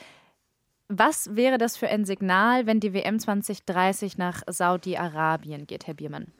[0.90, 6.32] was wäre das für ein Signal, wenn die WM 2030 nach Saudi-Arabien geht, Herr Biermann?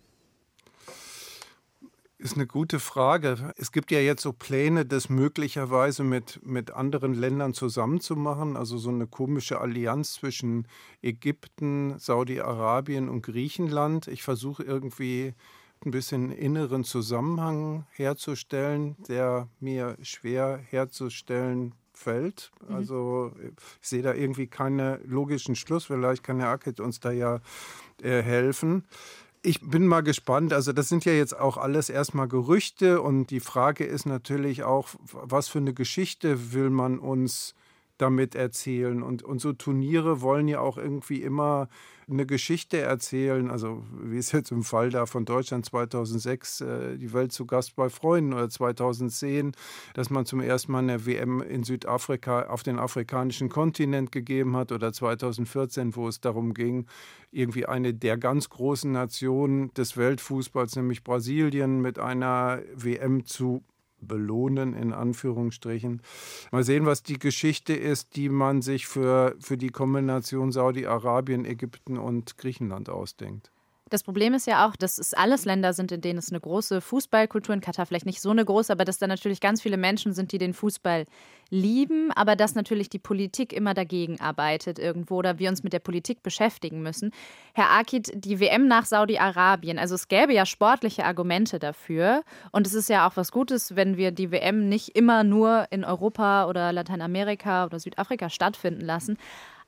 [2.19, 3.55] Ist eine gute Frage.
[3.57, 8.57] Es gibt ja jetzt so Pläne, das möglicherweise mit, mit anderen Ländern zusammenzumachen.
[8.57, 10.67] Also so eine komische Allianz zwischen
[11.01, 14.09] Ägypten, Saudi-Arabien und Griechenland.
[14.09, 15.33] Ich versuche irgendwie
[15.83, 22.51] ein bisschen inneren Zusammenhang herzustellen, der mir schwer herzustellen fällt.
[22.69, 22.75] Mhm.
[22.75, 23.33] Also
[23.81, 25.85] ich sehe da irgendwie keinen logischen Schluss.
[25.87, 27.41] Vielleicht kann Herr Ackett uns da ja
[28.03, 28.85] äh, helfen.
[29.43, 30.53] Ich bin mal gespannt.
[30.53, 34.89] Also, das sind ja jetzt auch alles erstmal Gerüchte und die Frage ist natürlich auch,
[35.01, 37.55] was für eine Geschichte will man uns
[37.97, 39.03] damit erzählen?
[39.03, 41.69] Und, und so Turniere wollen ja auch irgendwie immer
[42.11, 47.13] eine Geschichte erzählen, also wie es jetzt im Fall da von Deutschland 2006, äh, die
[47.13, 49.53] Welt zu Gast bei Freunden oder 2010,
[49.95, 54.73] dass man zum ersten Mal eine WM in Südafrika auf den afrikanischen Kontinent gegeben hat
[54.73, 56.87] oder 2014, wo es darum ging,
[57.31, 63.63] irgendwie eine der ganz großen Nationen des Weltfußballs, nämlich Brasilien, mit einer WM zu
[64.01, 66.03] belohnen, in Anführungsstrichen.
[66.51, 71.99] Mal sehen, was die Geschichte ist, die man sich für, für die Kombination Saudi-Arabien, Ägypten
[71.99, 73.51] und Griechenland ausdenkt.
[73.91, 76.81] Das Problem ist ja auch, dass es alles Länder sind, in denen es eine große
[76.81, 80.13] Fußballkultur, in Katar vielleicht nicht so eine große, aber dass da natürlich ganz viele Menschen
[80.13, 81.07] sind, die den Fußball
[81.51, 85.81] lieben, aber dass natürlich die Politik immer dagegen arbeitet irgendwo oder wir uns mit der
[85.81, 87.11] Politik beschäftigen müssen.
[87.55, 92.75] Herr Akid, die WM nach Saudi-Arabien, also es gäbe ja sportliche Argumente dafür und es
[92.75, 96.73] ist ja auch was Gutes, wenn wir die WM nicht immer nur in Europa oder
[96.73, 99.19] Lateinamerika oder Südafrika stattfinden lassen.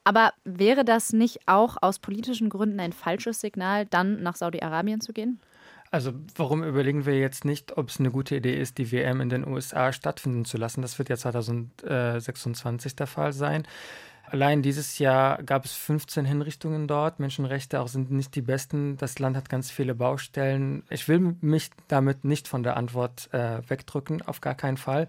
[0.04, 5.12] Aber wäre das nicht auch aus politischen Gründen ein falsches Signal, dann nach Saudi-Arabien zu
[5.12, 5.40] gehen?
[5.92, 9.28] Also warum überlegen wir jetzt nicht, ob es eine gute Idee ist, die WM in
[9.28, 10.80] den USA stattfinden zu lassen?
[10.80, 13.66] Das wird ja 2026 der Fall sein.
[14.24, 17.20] Allein dieses Jahr gab es 15 Hinrichtungen dort.
[17.20, 18.96] Menschenrechte auch sind nicht die besten.
[18.96, 20.84] Das Land hat ganz viele Baustellen.
[20.88, 25.08] Ich will mich damit nicht von der Antwort äh, wegdrücken, auf gar keinen Fall.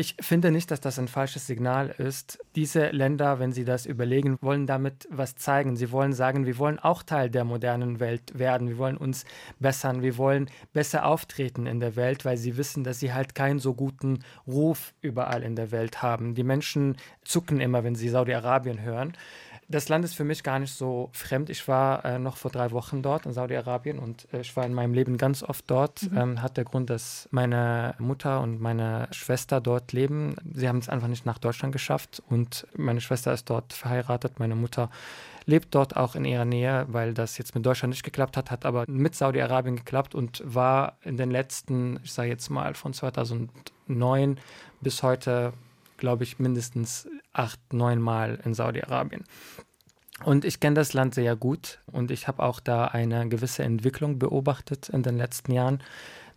[0.00, 2.38] Ich finde nicht, dass das ein falsches Signal ist.
[2.54, 5.74] Diese Länder, wenn sie das überlegen, wollen damit was zeigen.
[5.74, 8.68] Sie wollen sagen, wir wollen auch Teil der modernen Welt werden.
[8.68, 9.24] Wir wollen uns
[9.58, 10.00] bessern.
[10.00, 13.74] Wir wollen besser auftreten in der Welt, weil sie wissen, dass sie halt keinen so
[13.74, 16.36] guten Ruf überall in der Welt haben.
[16.36, 19.14] Die Menschen zucken immer, wenn sie Saudi-Arabien hören.
[19.70, 21.50] Das Land ist für mich gar nicht so fremd.
[21.50, 24.72] Ich war äh, noch vor drei Wochen dort in Saudi-Arabien und äh, ich war in
[24.72, 26.10] meinem Leben ganz oft dort.
[26.10, 26.18] Mhm.
[26.18, 30.36] Ähm, hat der Grund, dass meine Mutter und meine Schwester dort leben.
[30.54, 34.38] Sie haben es einfach nicht nach Deutschland geschafft und meine Schwester ist dort verheiratet.
[34.38, 34.88] Meine Mutter
[35.44, 38.64] lebt dort auch in ihrer Nähe, weil das jetzt mit Deutschland nicht geklappt hat, hat
[38.64, 44.40] aber mit Saudi-Arabien geklappt und war in den letzten, ich sage jetzt mal von 2009
[44.80, 45.52] bis heute
[45.98, 49.24] glaube ich, mindestens acht, neun Mal in Saudi-Arabien.
[50.24, 54.18] Und ich kenne das Land sehr gut und ich habe auch da eine gewisse Entwicklung
[54.18, 55.82] beobachtet in den letzten Jahren,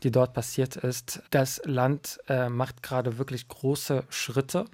[0.04, 1.24] die dort passiert ist.
[1.32, 4.66] Das Land äh, macht gerade wirklich große Schritte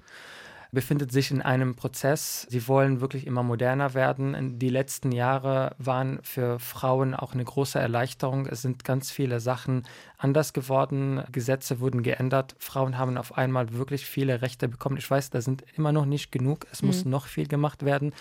[0.72, 2.46] befindet sich in einem Prozess.
[2.48, 4.58] Sie wollen wirklich immer moderner werden.
[4.58, 8.46] Die letzten Jahre waren für Frauen auch eine große Erleichterung.
[8.46, 9.84] Es sind ganz viele Sachen
[10.18, 11.22] anders geworden.
[11.32, 12.54] Gesetze wurden geändert.
[12.58, 14.96] Frauen haben auf einmal wirklich viele Rechte bekommen.
[14.96, 16.66] Ich weiß, da sind immer noch nicht genug.
[16.70, 16.88] Es mhm.
[16.88, 18.12] muss noch viel gemacht werden.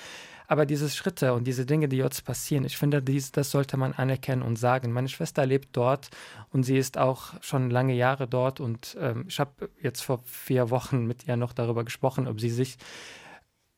[0.48, 3.92] Aber diese Schritte und diese Dinge, die jetzt passieren, ich finde, dies, das sollte man
[3.92, 4.94] anerkennen und sagen.
[4.94, 6.10] Meine Schwester lebt dort
[6.52, 8.62] und sie ist auch schon lange Jahre dort.
[8.62, 12.50] Und ähm, ich habe jetzt vor vier Wochen mit ihr noch darüber gesprochen, ob sie
[12.50, 12.78] sich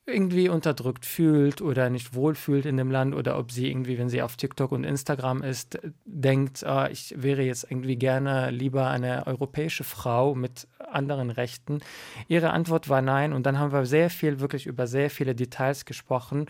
[0.06, 4.22] irgendwie unterdrückt fühlt oder nicht wohlfühlt in dem Land oder ob sie irgendwie, wenn sie
[4.22, 9.84] auf TikTok und Instagram ist, denkt, ah, ich wäre jetzt irgendwie gerne lieber eine europäische
[9.84, 11.80] Frau mit anderen Rechten.
[12.28, 15.84] Ihre Antwort war nein und dann haben wir sehr viel, wirklich über sehr viele Details
[15.84, 16.46] gesprochen.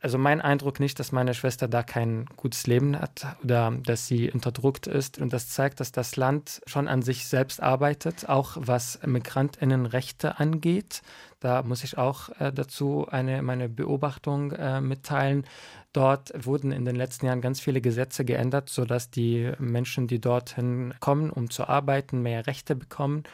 [0.00, 4.30] Also mein Eindruck nicht, dass meine Schwester da kein gutes Leben hat oder dass sie
[4.30, 8.98] unterdrückt ist und das zeigt, dass das Land schon an sich selbst arbeitet, auch was
[9.04, 11.02] Migrantinnenrechte angeht.
[11.44, 15.44] Da muss ich auch äh, dazu eine, meine Beobachtung äh, mitteilen.
[15.92, 20.94] Dort wurden in den letzten Jahren ganz viele Gesetze geändert, sodass die Menschen, die dorthin
[21.00, 23.24] kommen, um zu arbeiten, mehr Rechte bekommen.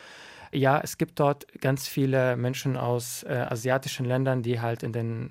[0.50, 5.30] Ja, es gibt dort ganz viele Menschen aus äh, asiatischen Ländern, die halt in den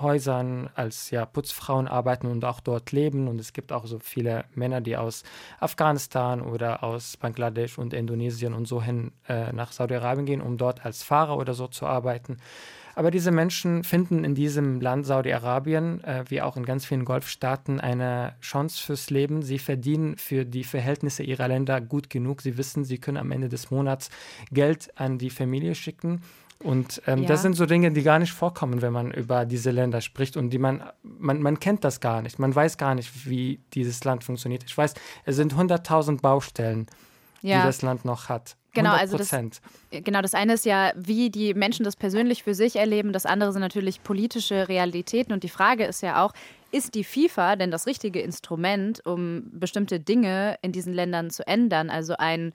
[0.00, 3.28] Häusern als ja, Putzfrauen arbeiten und auch dort leben.
[3.28, 5.22] Und es gibt auch so viele Männer, die aus
[5.60, 10.84] Afghanistan oder aus Bangladesch und Indonesien und so hin äh, nach Saudi-Arabien gehen, um dort
[10.84, 12.38] als Fahrer oder so zu arbeiten.
[12.96, 17.78] Aber diese Menschen finden in diesem Land Saudi-Arabien, äh, wie auch in ganz vielen Golfstaaten,
[17.78, 19.42] eine Chance fürs Leben.
[19.42, 22.40] Sie verdienen für die Verhältnisse ihrer Länder gut genug.
[22.40, 24.08] Sie wissen, sie können am Ende des Monats
[24.50, 26.22] Geld an die Familie schicken.
[26.62, 27.28] Und ähm, ja.
[27.28, 30.50] das sind so Dinge, die gar nicht vorkommen, wenn man über diese Länder spricht und
[30.50, 32.38] die man, man, man kennt das gar nicht.
[32.38, 34.64] Man weiß gar nicht, wie dieses Land funktioniert.
[34.64, 34.94] Ich weiß,
[35.26, 36.86] es sind 100.000 Baustellen,
[37.42, 37.60] ja.
[37.60, 38.56] die das Land noch hat.
[38.72, 39.34] Genau, also das,
[39.90, 43.12] genau, das eine ist ja, wie die Menschen das persönlich für sich erleben.
[43.12, 45.32] Das andere sind natürlich politische Realitäten.
[45.32, 46.32] Und die Frage ist ja auch,
[46.72, 51.88] ist die FIFA denn das richtige Instrument, um bestimmte Dinge in diesen Ländern zu ändern?
[51.88, 52.52] Also ein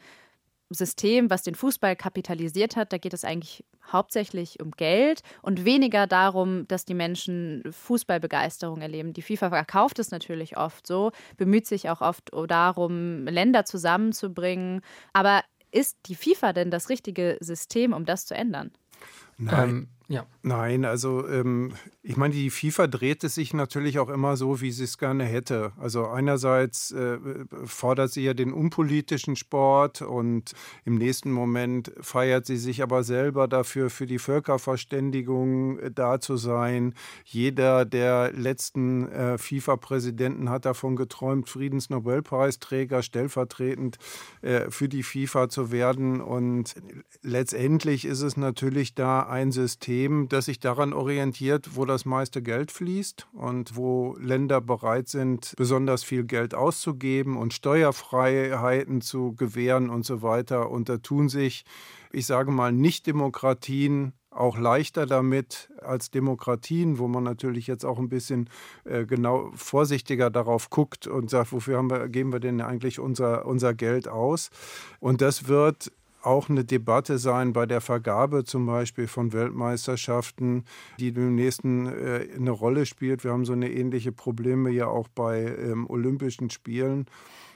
[0.74, 6.08] System, was den Fußball kapitalisiert hat, da geht es eigentlich hauptsächlich um Geld und weniger
[6.08, 9.14] darum, dass die Menschen Fußballbegeisterung erleben.
[9.14, 14.82] Die FIFA verkauft es natürlich oft so, bemüht sich auch oft darum, Länder zusammenzubringen.
[15.14, 18.72] Aber ist die FIFA denn das richtige System, um das zu ändern?
[19.38, 19.70] Nein.
[19.70, 20.26] Ähm, ja.
[20.44, 24.72] Nein, also ähm, ich meine, die FIFA dreht es sich natürlich auch immer so, wie
[24.72, 25.72] sie es gerne hätte.
[25.78, 27.18] Also einerseits äh,
[27.64, 30.52] fordert sie ja den unpolitischen Sport und
[30.84, 36.36] im nächsten Moment feiert sie sich aber selber dafür, für die Völkerverständigung äh, da zu
[36.36, 36.94] sein.
[37.24, 43.98] Jeder der letzten äh, FIFA-Präsidenten hat davon geträumt, Friedensnobelpreisträger stellvertretend
[44.42, 46.20] äh, für die FIFA zu werden.
[46.20, 46.76] Und
[47.22, 52.42] letztendlich ist es natürlich da ein System, System, das sich daran orientiert, wo das meiste
[52.42, 59.92] Geld fließt und wo Länder bereit sind, besonders viel Geld auszugeben und Steuerfreiheiten zu gewähren
[59.92, 60.72] und so weiter.
[60.72, 61.66] Und da tun sich,
[62.12, 68.10] ich sage mal, Nicht-Demokratien auch leichter damit als Demokratien, wo man natürlich jetzt auch ein
[68.10, 68.50] bisschen
[68.86, 73.74] äh, genau vorsichtiger darauf guckt und sagt, wofür wir, geben wir denn eigentlich unser, unser
[73.74, 74.50] Geld aus?
[75.00, 75.92] Und das wird
[76.24, 80.66] auch eine Debatte sein bei der Vergabe zum Beispiel von Weltmeisterschaften,
[81.00, 83.24] die dem nächsten äh, eine Rolle spielt.
[83.24, 87.06] Wir haben so eine ähnliche Probleme ja auch bei ähm, Olympischen Spielen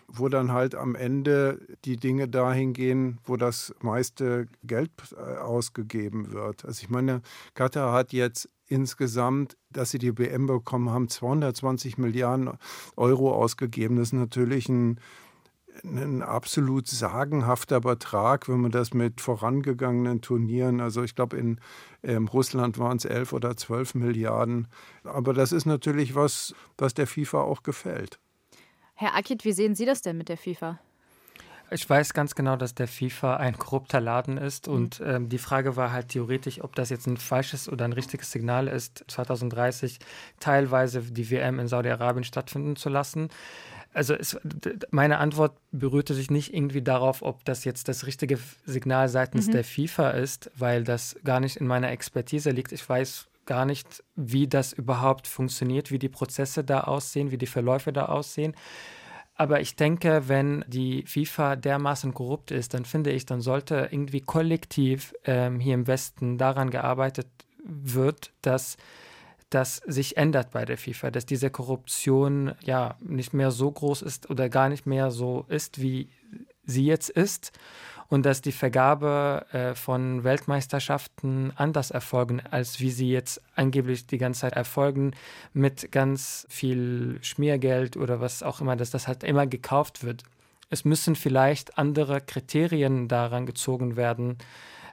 [0.08, 6.32] wo dann halt am Ende die Dinge dahin gehen, wo das meiste Geld äh, ausgegeben
[6.32, 6.66] wird.
[6.66, 7.22] Also ich meine,
[7.54, 12.52] Katar hat jetzt insgesamt, dass sie die WM bekommen haben, 220 Milliarden
[12.96, 13.98] Euro ausgegeben.
[13.98, 15.00] Das ist natürlich ein
[15.84, 21.60] ein absolut sagenhafter Betrag, wenn man das mit vorangegangenen Turnieren, also ich glaube in
[22.04, 24.68] ähm, Russland waren es 11 oder 12 Milliarden.
[25.04, 28.20] Aber das ist natürlich was, was der FIFA auch gefällt.
[28.94, 30.80] Herr Akit, wie sehen Sie das denn mit der FIFA?
[31.72, 34.68] Ich weiß ganz genau, dass der FIFA ein korrupter Laden ist.
[34.68, 34.74] Mhm.
[34.74, 38.32] Und ähm, die Frage war halt theoretisch, ob das jetzt ein falsches oder ein richtiges
[38.32, 40.00] Signal ist, 2030
[40.40, 43.30] teilweise die WM in Saudi-Arabien stattfinden zu lassen
[43.96, 44.38] also es,
[44.92, 49.52] meine Antwort berührte sich nicht irgendwie darauf, ob das jetzt das richtige Signal seitens mhm.
[49.54, 52.74] der FIFA ist, weil das gar nicht in meiner Expertise liegt.
[52.74, 57.48] Ich weiß gar nicht, wie das überhaupt funktioniert, wie die Prozesse da aussehen, wie die
[57.48, 58.54] Verläufe da aussehen.
[59.38, 64.22] Aber ich denke, wenn die FIFA dermaßen korrupt ist, dann finde ich, dann sollte irgendwie
[64.22, 67.28] kollektiv ähm, hier im Westen daran gearbeitet
[67.64, 68.76] wird, dass
[69.56, 74.30] das sich ändert bei der FIFA, dass diese Korruption ja nicht mehr so groß ist
[74.30, 76.10] oder gar nicht mehr so ist, wie
[76.66, 77.54] sie jetzt ist
[78.10, 84.18] und dass die Vergabe äh, von Weltmeisterschaften anders erfolgen, als wie sie jetzt angeblich die
[84.18, 85.12] ganze Zeit erfolgen,
[85.54, 90.24] mit ganz viel Schmiergeld oder was auch immer, dass das halt immer gekauft wird.
[90.70, 94.38] Es müssen vielleicht andere Kriterien daran gezogen werden,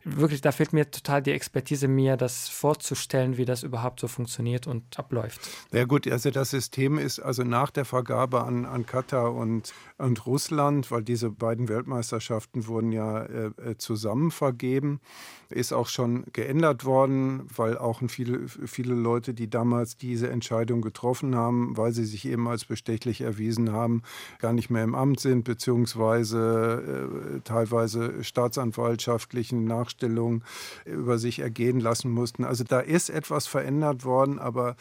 [0.05, 4.67] wirklich, da fehlt mir total die Expertise, mir das vorzustellen, wie das überhaupt so funktioniert
[4.67, 5.41] und abläuft.
[5.73, 10.27] Ja gut, also das System ist also nach der Vergabe an, an Katar und, und
[10.27, 15.01] Russland, weil diese beiden Weltmeisterschaften wurden ja äh, äh zusammen vergeben,
[15.51, 21.35] ist auch schon geändert worden, weil auch viele, viele Leute, die damals diese Entscheidung getroffen
[21.35, 24.03] haben, weil sie sich eben als bestechlich erwiesen haben,
[24.39, 30.43] gar nicht mehr im Amt sind, beziehungsweise äh, teilweise staatsanwaltschaftlichen Nachstellungen
[30.85, 32.45] über sich ergehen lassen mussten.
[32.45, 34.77] Also da ist etwas verändert worden, aber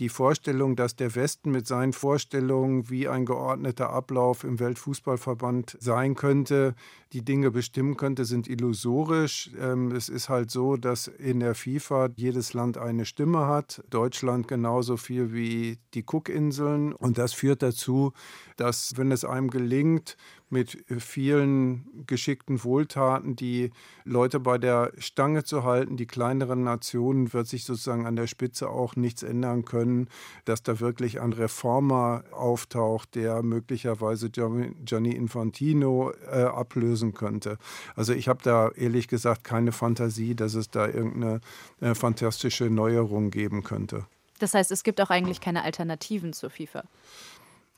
[0.00, 6.16] die Vorstellung, dass der Westen mit seinen Vorstellungen, wie ein geordneter Ablauf im Weltfußballverband sein
[6.16, 6.74] könnte,
[7.14, 9.50] die Dinge bestimmen könnte, sind illusorisch.
[9.58, 13.84] Ähm, es ist halt so, dass in der FIFA jedes Land eine Stimme hat.
[13.88, 16.92] Deutschland genauso viel wie die Cookinseln.
[16.92, 18.12] Und das führt dazu,
[18.56, 20.16] dass, wenn es einem gelingt,
[20.54, 23.70] mit vielen geschickten Wohltaten die
[24.04, 28.70] Leute bei der Stange zu halten, die kleineren Nationen, wird sich sozusagen an der Spitze
[28.70, 30.08] auch nichts ändern können,
[30.44, 37.58] dass da wirklich ein Reformer auftaucht, der möglicherweise Gianni Infantino äh, ablösen könnte.
[37.96, 41.40] Also ich habe da ehrlich gesagt keine Fantasie, dass es da irgendeine
[41.80, 44.06] äh, fantastische Neuerung geben könnte.
[44.38, 46.84] Das heißt, es gibt auch eigentlich keine Alternativen zur FIFA.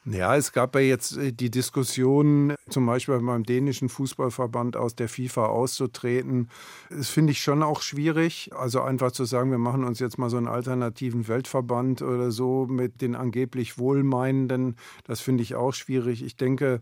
[0.08, 5.08] Ja, es gab ja jetzt äh, die Diskussion, zum Beispiel beim dänischen Fußballverband aus der
[5.08, 6.48] FIFA auszutreten.
[6.90, 8.50] Das finde ich schon auch schwierig.
[8.56, 12.66] Also einfach zu sagen, wir machen uns jetzt mal so einen alternativen Weltverband oder so
[12.70, 16.22] mit den angeblich Wohlmeinenden, das finde ich auch schwierig.
[16.22, 16.80] Ich denke,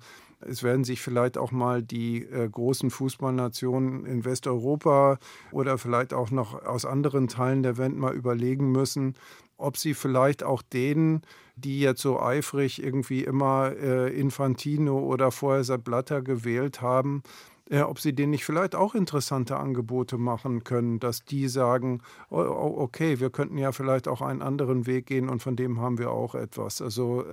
[0.49, 5.19] es werden sich vielleicht auch mal die äh, großen Fußballnationen in Westeuropa
[5.53, 9.15] oder vielleicht auch noch aus anderen Teilen der Welt mal überlegen müssen,
[9.57, 11.23] ob sie vielleicht auch denen,
[11.57, 17.23] die jetzt so eifrig irgendwie immer äh, Infantino oder vorher Blatter gewählt haben,
[17.71, 22.39] äh, ob sie denen nicht vielleicht auch interessante Angebote machen können, dass die sagen, oh,
[22.39, 26.11] okay, wir könnten ja vielleicht auch einen anderen Weg gehen und von dem haben wir
[26.11, 26.83] auch etwas.
[26.83, 27.25] Also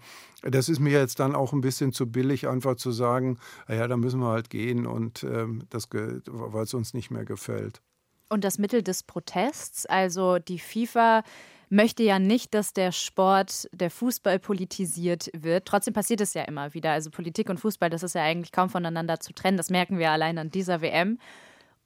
[0.41, 3.97] das ist mir jetzt dann auch ein bisschen zu billig, einfach zu sagen, naja, da
[3.97, 7.81] müssen wir halt gehen und ähm, das, weil es uns nicht mehr gefällt.
[8.29, 11.23] Und das Mittel des Protests, also die FIFA
[11.71, 15.65] möchte ja nicht, dass der Sport, der Fußball politisiert wird.
[15.65, 16.91] Trotzdem passiert es ja immer wieder.
[16.91, 19.57] Also Politik und Fußball, das ist ja eigentlich kaum voneinander zu trennen.
[19.57, 21.17] Das merken wir allein an dieser WM.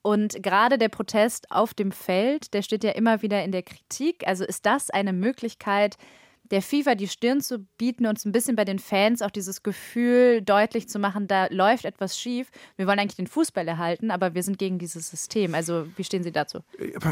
[0.01, 4.27] Und gerade der Protest auf dem Feld, der steht ja immer wieder in der Kritik.
[4.27, 5.97] Also ist das eine Möglichkeit,
[6.51, 10.41] der FIFA die Stirn zu bieten und ein bisschen bei den Fans auch dieses Gefühl
[10.41, 12.49] deutlich zu machen, da läuft etwas schief.
[12.77, 15.55] Wir wollen eigentlich den Fußball erhalten, aber wir sind gegen dieses System.
[15.55, 16.59] Also wie stehen Sie dazu?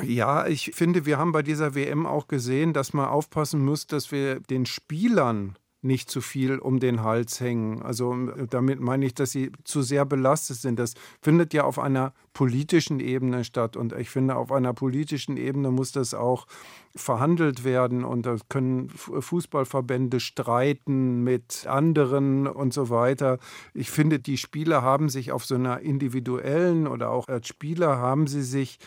[0.04, 4.12] Ja, ich finde, wir haben bei dieser WM auch gesehen, dass man aufpassen muss, dass
[4.12, 7.82] wir den Spielern nicht zu viel um den Hals hängen.
[7.82, 8.16] Also
[8.50, 10.80] damit meine ich, dass sie zu sehr belastet sind.
[10.80, 13.76] Das findet ja auf einer politischen Ebene statt.
[13.78, 16.48] Und ich finde, auf einer politischen Ebene muss das auch
[16.96, 18.04] verhandelt werden.
[18.04, 23.40] Und da können Fußballverbände streiten mit anderen und so weiter.
[23.74, 28.28] Ich finde, die Spieler haben sich auf so einer individuellen oder auch als Spieler haben
[28.28, 28.80] sie sich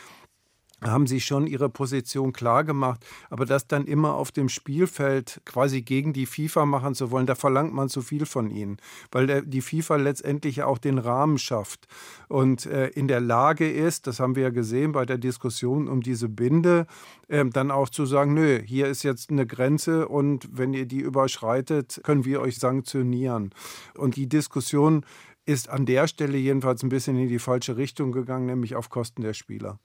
[0.81, 5.81] haben sie schon ihre Position klar gemacht, aber das dann immer auf dem Spielfeld quasi
[5.81, 8.77] gegen die FIFA machen zu wollen, da verlangt man zu viel von ihnen,
[9.11, 11.87] weil die FIFA letztendlich auch den Rahmen schafft
[12.27, 16.01] und äh, in der Lage ist, das haben wir ja gesehen bei der Diskussion um
[16.01, 16.85] diese Binde,
[17.27, 20.99] äh, dann auch zu sagen, nö, hier ist jetzt eine Grenze und wenn ihr die
[20.99, 23.51] überschreitet, können wir euch sanktionieren.
[23.95, 25.05] Und die Diskussion
[25.45, 29.21] ist an der Stelle jedenfalls ein bisschen in die falsche Richtung gegangen, nämlich auf Kosten
[29.21, 29.79] der Spieler.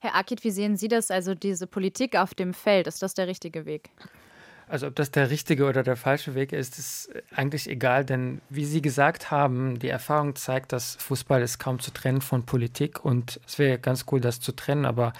[0.00, 2.86] Herr Akit, wie sehen Sie das, also diese Politik auf dem Feld?
[2.86, 3.90] Ist das der richtige Weg?
[4.68, 8.66] Also ob das der richtige oder der falsche Weg ist, ist eigentlich egal, denn wie
[8.66, 13.40] Sie gesagt haben, die Erfahrung zeigt, dass Fußball ist kaum zu trennen von Politik und
[13.46, 15.14] es wäre ganz cool, das zu trennen, aber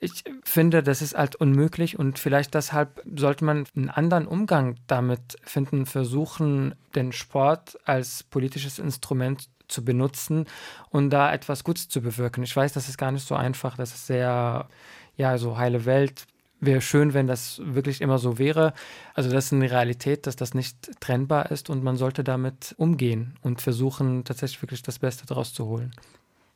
[0.00, 5.36] ich finde, das ist halt unmöglich und vielleicht deshalb sollte man einen anderen Umgang damit
[5.42, 10.46] finden, versuchen, den Sport als politisches Instrument zu benutzen
[10.90, 12.44] und da etwas Gutes zu bewirken.
[12.44, 14.68] Ich weiß, das ist gar nicht so einfach, das ist sehr,
[15.16, 16.26] ja, so heile Welt.
[16.60, 18.72] Wäre schön, wenn das wirklich immer so wäre.
[19.12, 23.36] Also das ist eine Realität, dass das nicht trennbar ist und man sollte damit umgehen
[23.42, 25.92] und versuchen, tatsächlich wirklich das Beste daraus zu holen.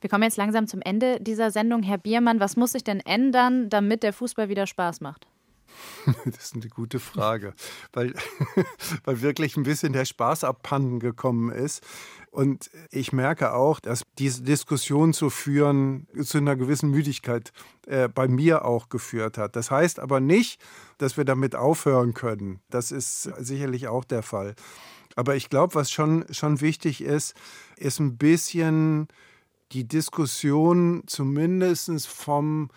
[0.00, 1.82] Wir kommen jetzt langsam zum Ende dieser Sendung.
[1.82, 5.26] Herr Biermann, was muss sich denn ändern, damit der Fußball wieder Spaß macht?
[6.24, 7.54] Das ist eine gute Frage,
[7.92, 8.14] weil,
[9.04, 11.82] weil wirklich ein bisschen der Spaß abhanden gekommen ist.
[12.30, 17.52] Und ich merke auch, dass diese Diskussion zu führen zu einer gewissen Müdigkeit
[17.86, 19.56] äh, bei mir auch geführt hat.
[19.56, 20.60] Das heißt aber nicht,
[20.98, 22.60] dass wir damit aufhören können.
[22.70, 24.54] Das ist sicherlich auch der Fall.
[25.16, 27.34] Aber ich glaube, was schon, schon wichtig ist,
[27.76, 29.08] ist ein bisschen
[29.72, 32.70] die Diskussion zumindest vom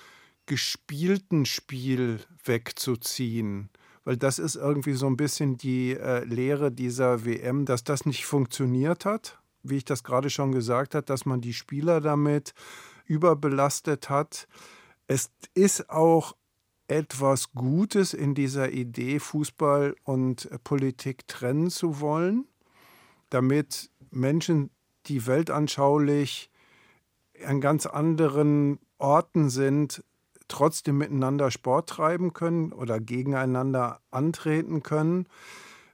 [0.51, 3.69] gespielten Spiel wegzuziehen.
[4.03, 8.25] Weil das ist irgendwie so ein bisschen die äh, Lehre dieser WM, dass das nicht
[8.25, 9.39] funktioniert hat.
[9.63, 12.53] Wie ich das gerade schon gesagt habe, dass man die Spieler damit
[13.05, 14.49] überbelastet hat.
[15.07, 16.35] Es ist auch
[16.89, 22.45] etwas Gutes in dieser Idee, Fußball und Politik trennen zu wollen,
[23.29, 24.69] damit Menschen,
[25.05, 26.51] die weltanschaulich
[27.45, 30.03] an ganz anderen Orten sind,
[30.51, 35.27] trotzdem miteinander Sport treiben können oder gegeneinander antreten können.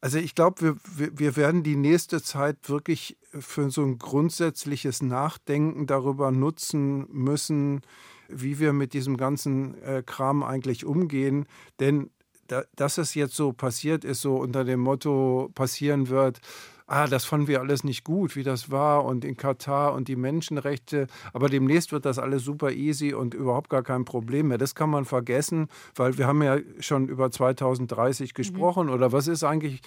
[0.01, 5.87] Also ich glaube, wir, wir, werden die nächste Zeit wirklich für so ein grundsätzliches Nachdenken
[5.87, 7.81] darüber nutzen müssen,
[8.27, 11.45] wie wir mit diesem ganzen äh, Kram eigentlich umgehen.
[11.79, 12.11] Denn
[12.47, 16.41] da, dass es jetzt so passiert ist, so unter dem Motto passieren wird,
[16.88, 20.15] ah, das fanden wir alles nicht gut, wie das war und in Katar und die
[20.15, 24.57] Menschenrechte, aber demnächst wird das alles super easy und überhaupt gar kein Problem mehr.
[24.57, 28.33] Das kann man vergessen, weil wir haben ja schon über 2030 mhm.
[28.33, 28.88] gesprochen.
[28.88, 28.93] Mhm.
[28.93, 29.81] Oder was ist eigentlich,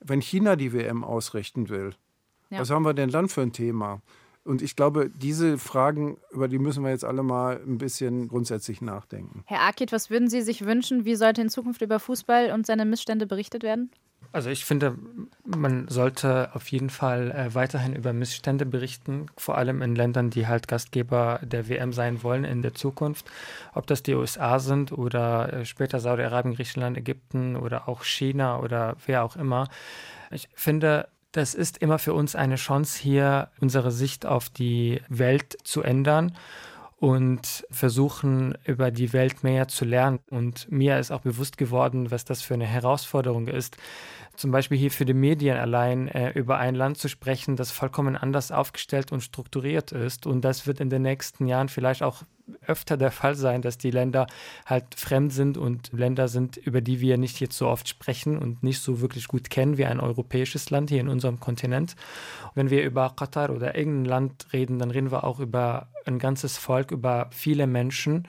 [0.00, 1.90] wenn China die WM ausrichten will?
[2.50, 2.60] Ja.
[2.60, 4.00] Was haben wir denn dann für ein Thema?
[4.44, 8.80] Und ich glaube, diese Fragen, über die müssen wir jetzt alle mal ein bisschen grundsätzlich
[8.80, 9.42] nachdenken.
[9.44, 11.04] Herr Akit, was würden Sie sich wünschen?
[11.04, 13.90] Wie sollte in Zukunft über Fußball und seine Missstände berichtet werden?
[14.30, 14.96] Also ich finde,
[15.44, 20.46] man sollte auf jeden Fall äh, weiterhin über Missstände berichten, vor allem in Ländern, die
[20.46, 23.30] halt Gastgeber der WM sein wollen in der Zukunft.
[23.74, 28.96] Ob das die USA sind oder äh, später Saudi-Arabien, Griechenland, Ägypten oder auch China oder
[29.06, 29.68] wer auch immer.
[30.30, 35.56] Ich finde, das ist immer für uns eine Chance, hier unsere Sicht auf die Welt
[35.64, 36.36] zu ändern
[37.00, 40.18] und versuchen, über die Welt mehr zu lernen.
[40.30, 43.76] Und mir ist auch bewusst geworden, was das für eine Herausforderung ist,
[44.34, 48.16] zum Beispiel hier für die Medien allein äh, über ein Land zu sprechen, das vollkommen
[48.16, 50.26] anders aufgestellt und strukturiert ist.
[50.26, 52.22] Und das wird in den nächsten Jahren vielleicht auch
[52.66, 54.26] öfter der Fall sein, dass die Länder
[54.66, 58.62] halt fremd sind und Länder sind, über die wir nicht jetzt so oft sprechen und
[58.62, 61.96] nicht so wirklich gut kennen wie ein europäisches Land hier in unserem Kontinent.
[62.54, 66.56] wenn wir über Katar oder irgendein Land reden, dann reden wir auch über ein ganzes
[66.56, 68.26] Volk, über viele Menschen.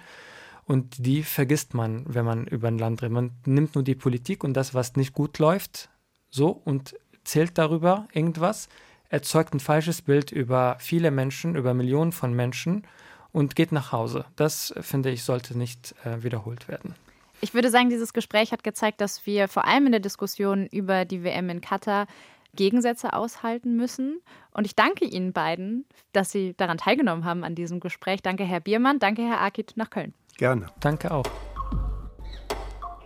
[0.65, 3.13] Und die vergisst man, wenn man über ein Land redet.
[3.13, 5.89] Man nimmt nur die Politik und das, was nicht gut läuft,
[6.29, 8.69] so und zählt darüber irgendwas,
[9.09, 12.83] erzeugt ein falsches Bild über viele Menschen, über Millionen von Menschen
[13.31, 14.25] und geht nach Hause.
[14.35, 16.95] Das, finde ich, sollte nicht äh, wiederholt werden.
[17.41, 21.05] Ich würde sagen, dieses Gespräch hat gezeigt, dass wir vor allem in der Diskussion über
[21.05, 22.07] die WM in Katar
[22.55, 24.21] Gegensätze aushalten müssen.
[24.51, 28.21] Und ich danke Ihnen beiden, dass Sie daran teilgenommen haben an diesem Gespräch.
[28.21, 28.99] Danke, Herr Biermann.
[28.99, 30.13] Danke, Herr Akit nach Köln.
[30.37, 30.67] Gerne.
[30.79, 31.25] Danke auch.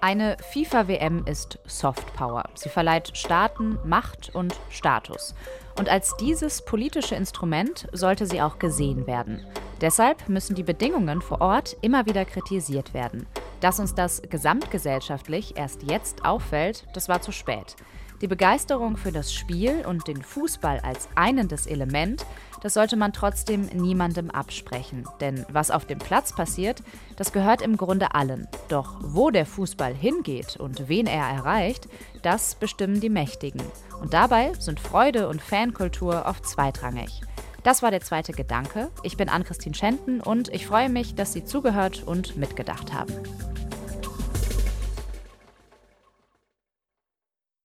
[0.03, 2.43] Eine FIFA-WM ist Soft Power.
[2.55, 5.33] Sie verleiht Staaten Macht und Status.
[5.79, 9.45] Und als dieses politische Instrument sollte sie auch gesehen werden.
[9.79, 13.27] Deshalb müssen die Bedingungen vor Ort immer wieder kritisiert werden.
[13.61, 17.77] Dass uns das gesamtgesellschaftlich erst jetzt auffällt, das war zu spät.
[18.19, 22.25] Die Begeisterung für das Spiel und den Fußball als einendes Element,
[22.63, 25.05] das sollte man trotzdem niemandem absprechen.
[25.19, 26.81] Denn was auf dem Platz passiert,
[27.17, 28.47] das gehört im Grunde allen.
[28.69, 31.87] Doch wo der Fußball hingeht und wen er erreicht,
[32.23, 33.61] das bestimmen die Mächtigen.
[34.01, 37.21] Und dabei sind Freude und Fankultur oft zweitrangig.
[37.63, 38.89] Das war der zweite Gedanke.
[39.03, 43.13] Ich bin Ann-Christine Schenten und ich freue mich, dass Sie zugehört und mitgedacht haben.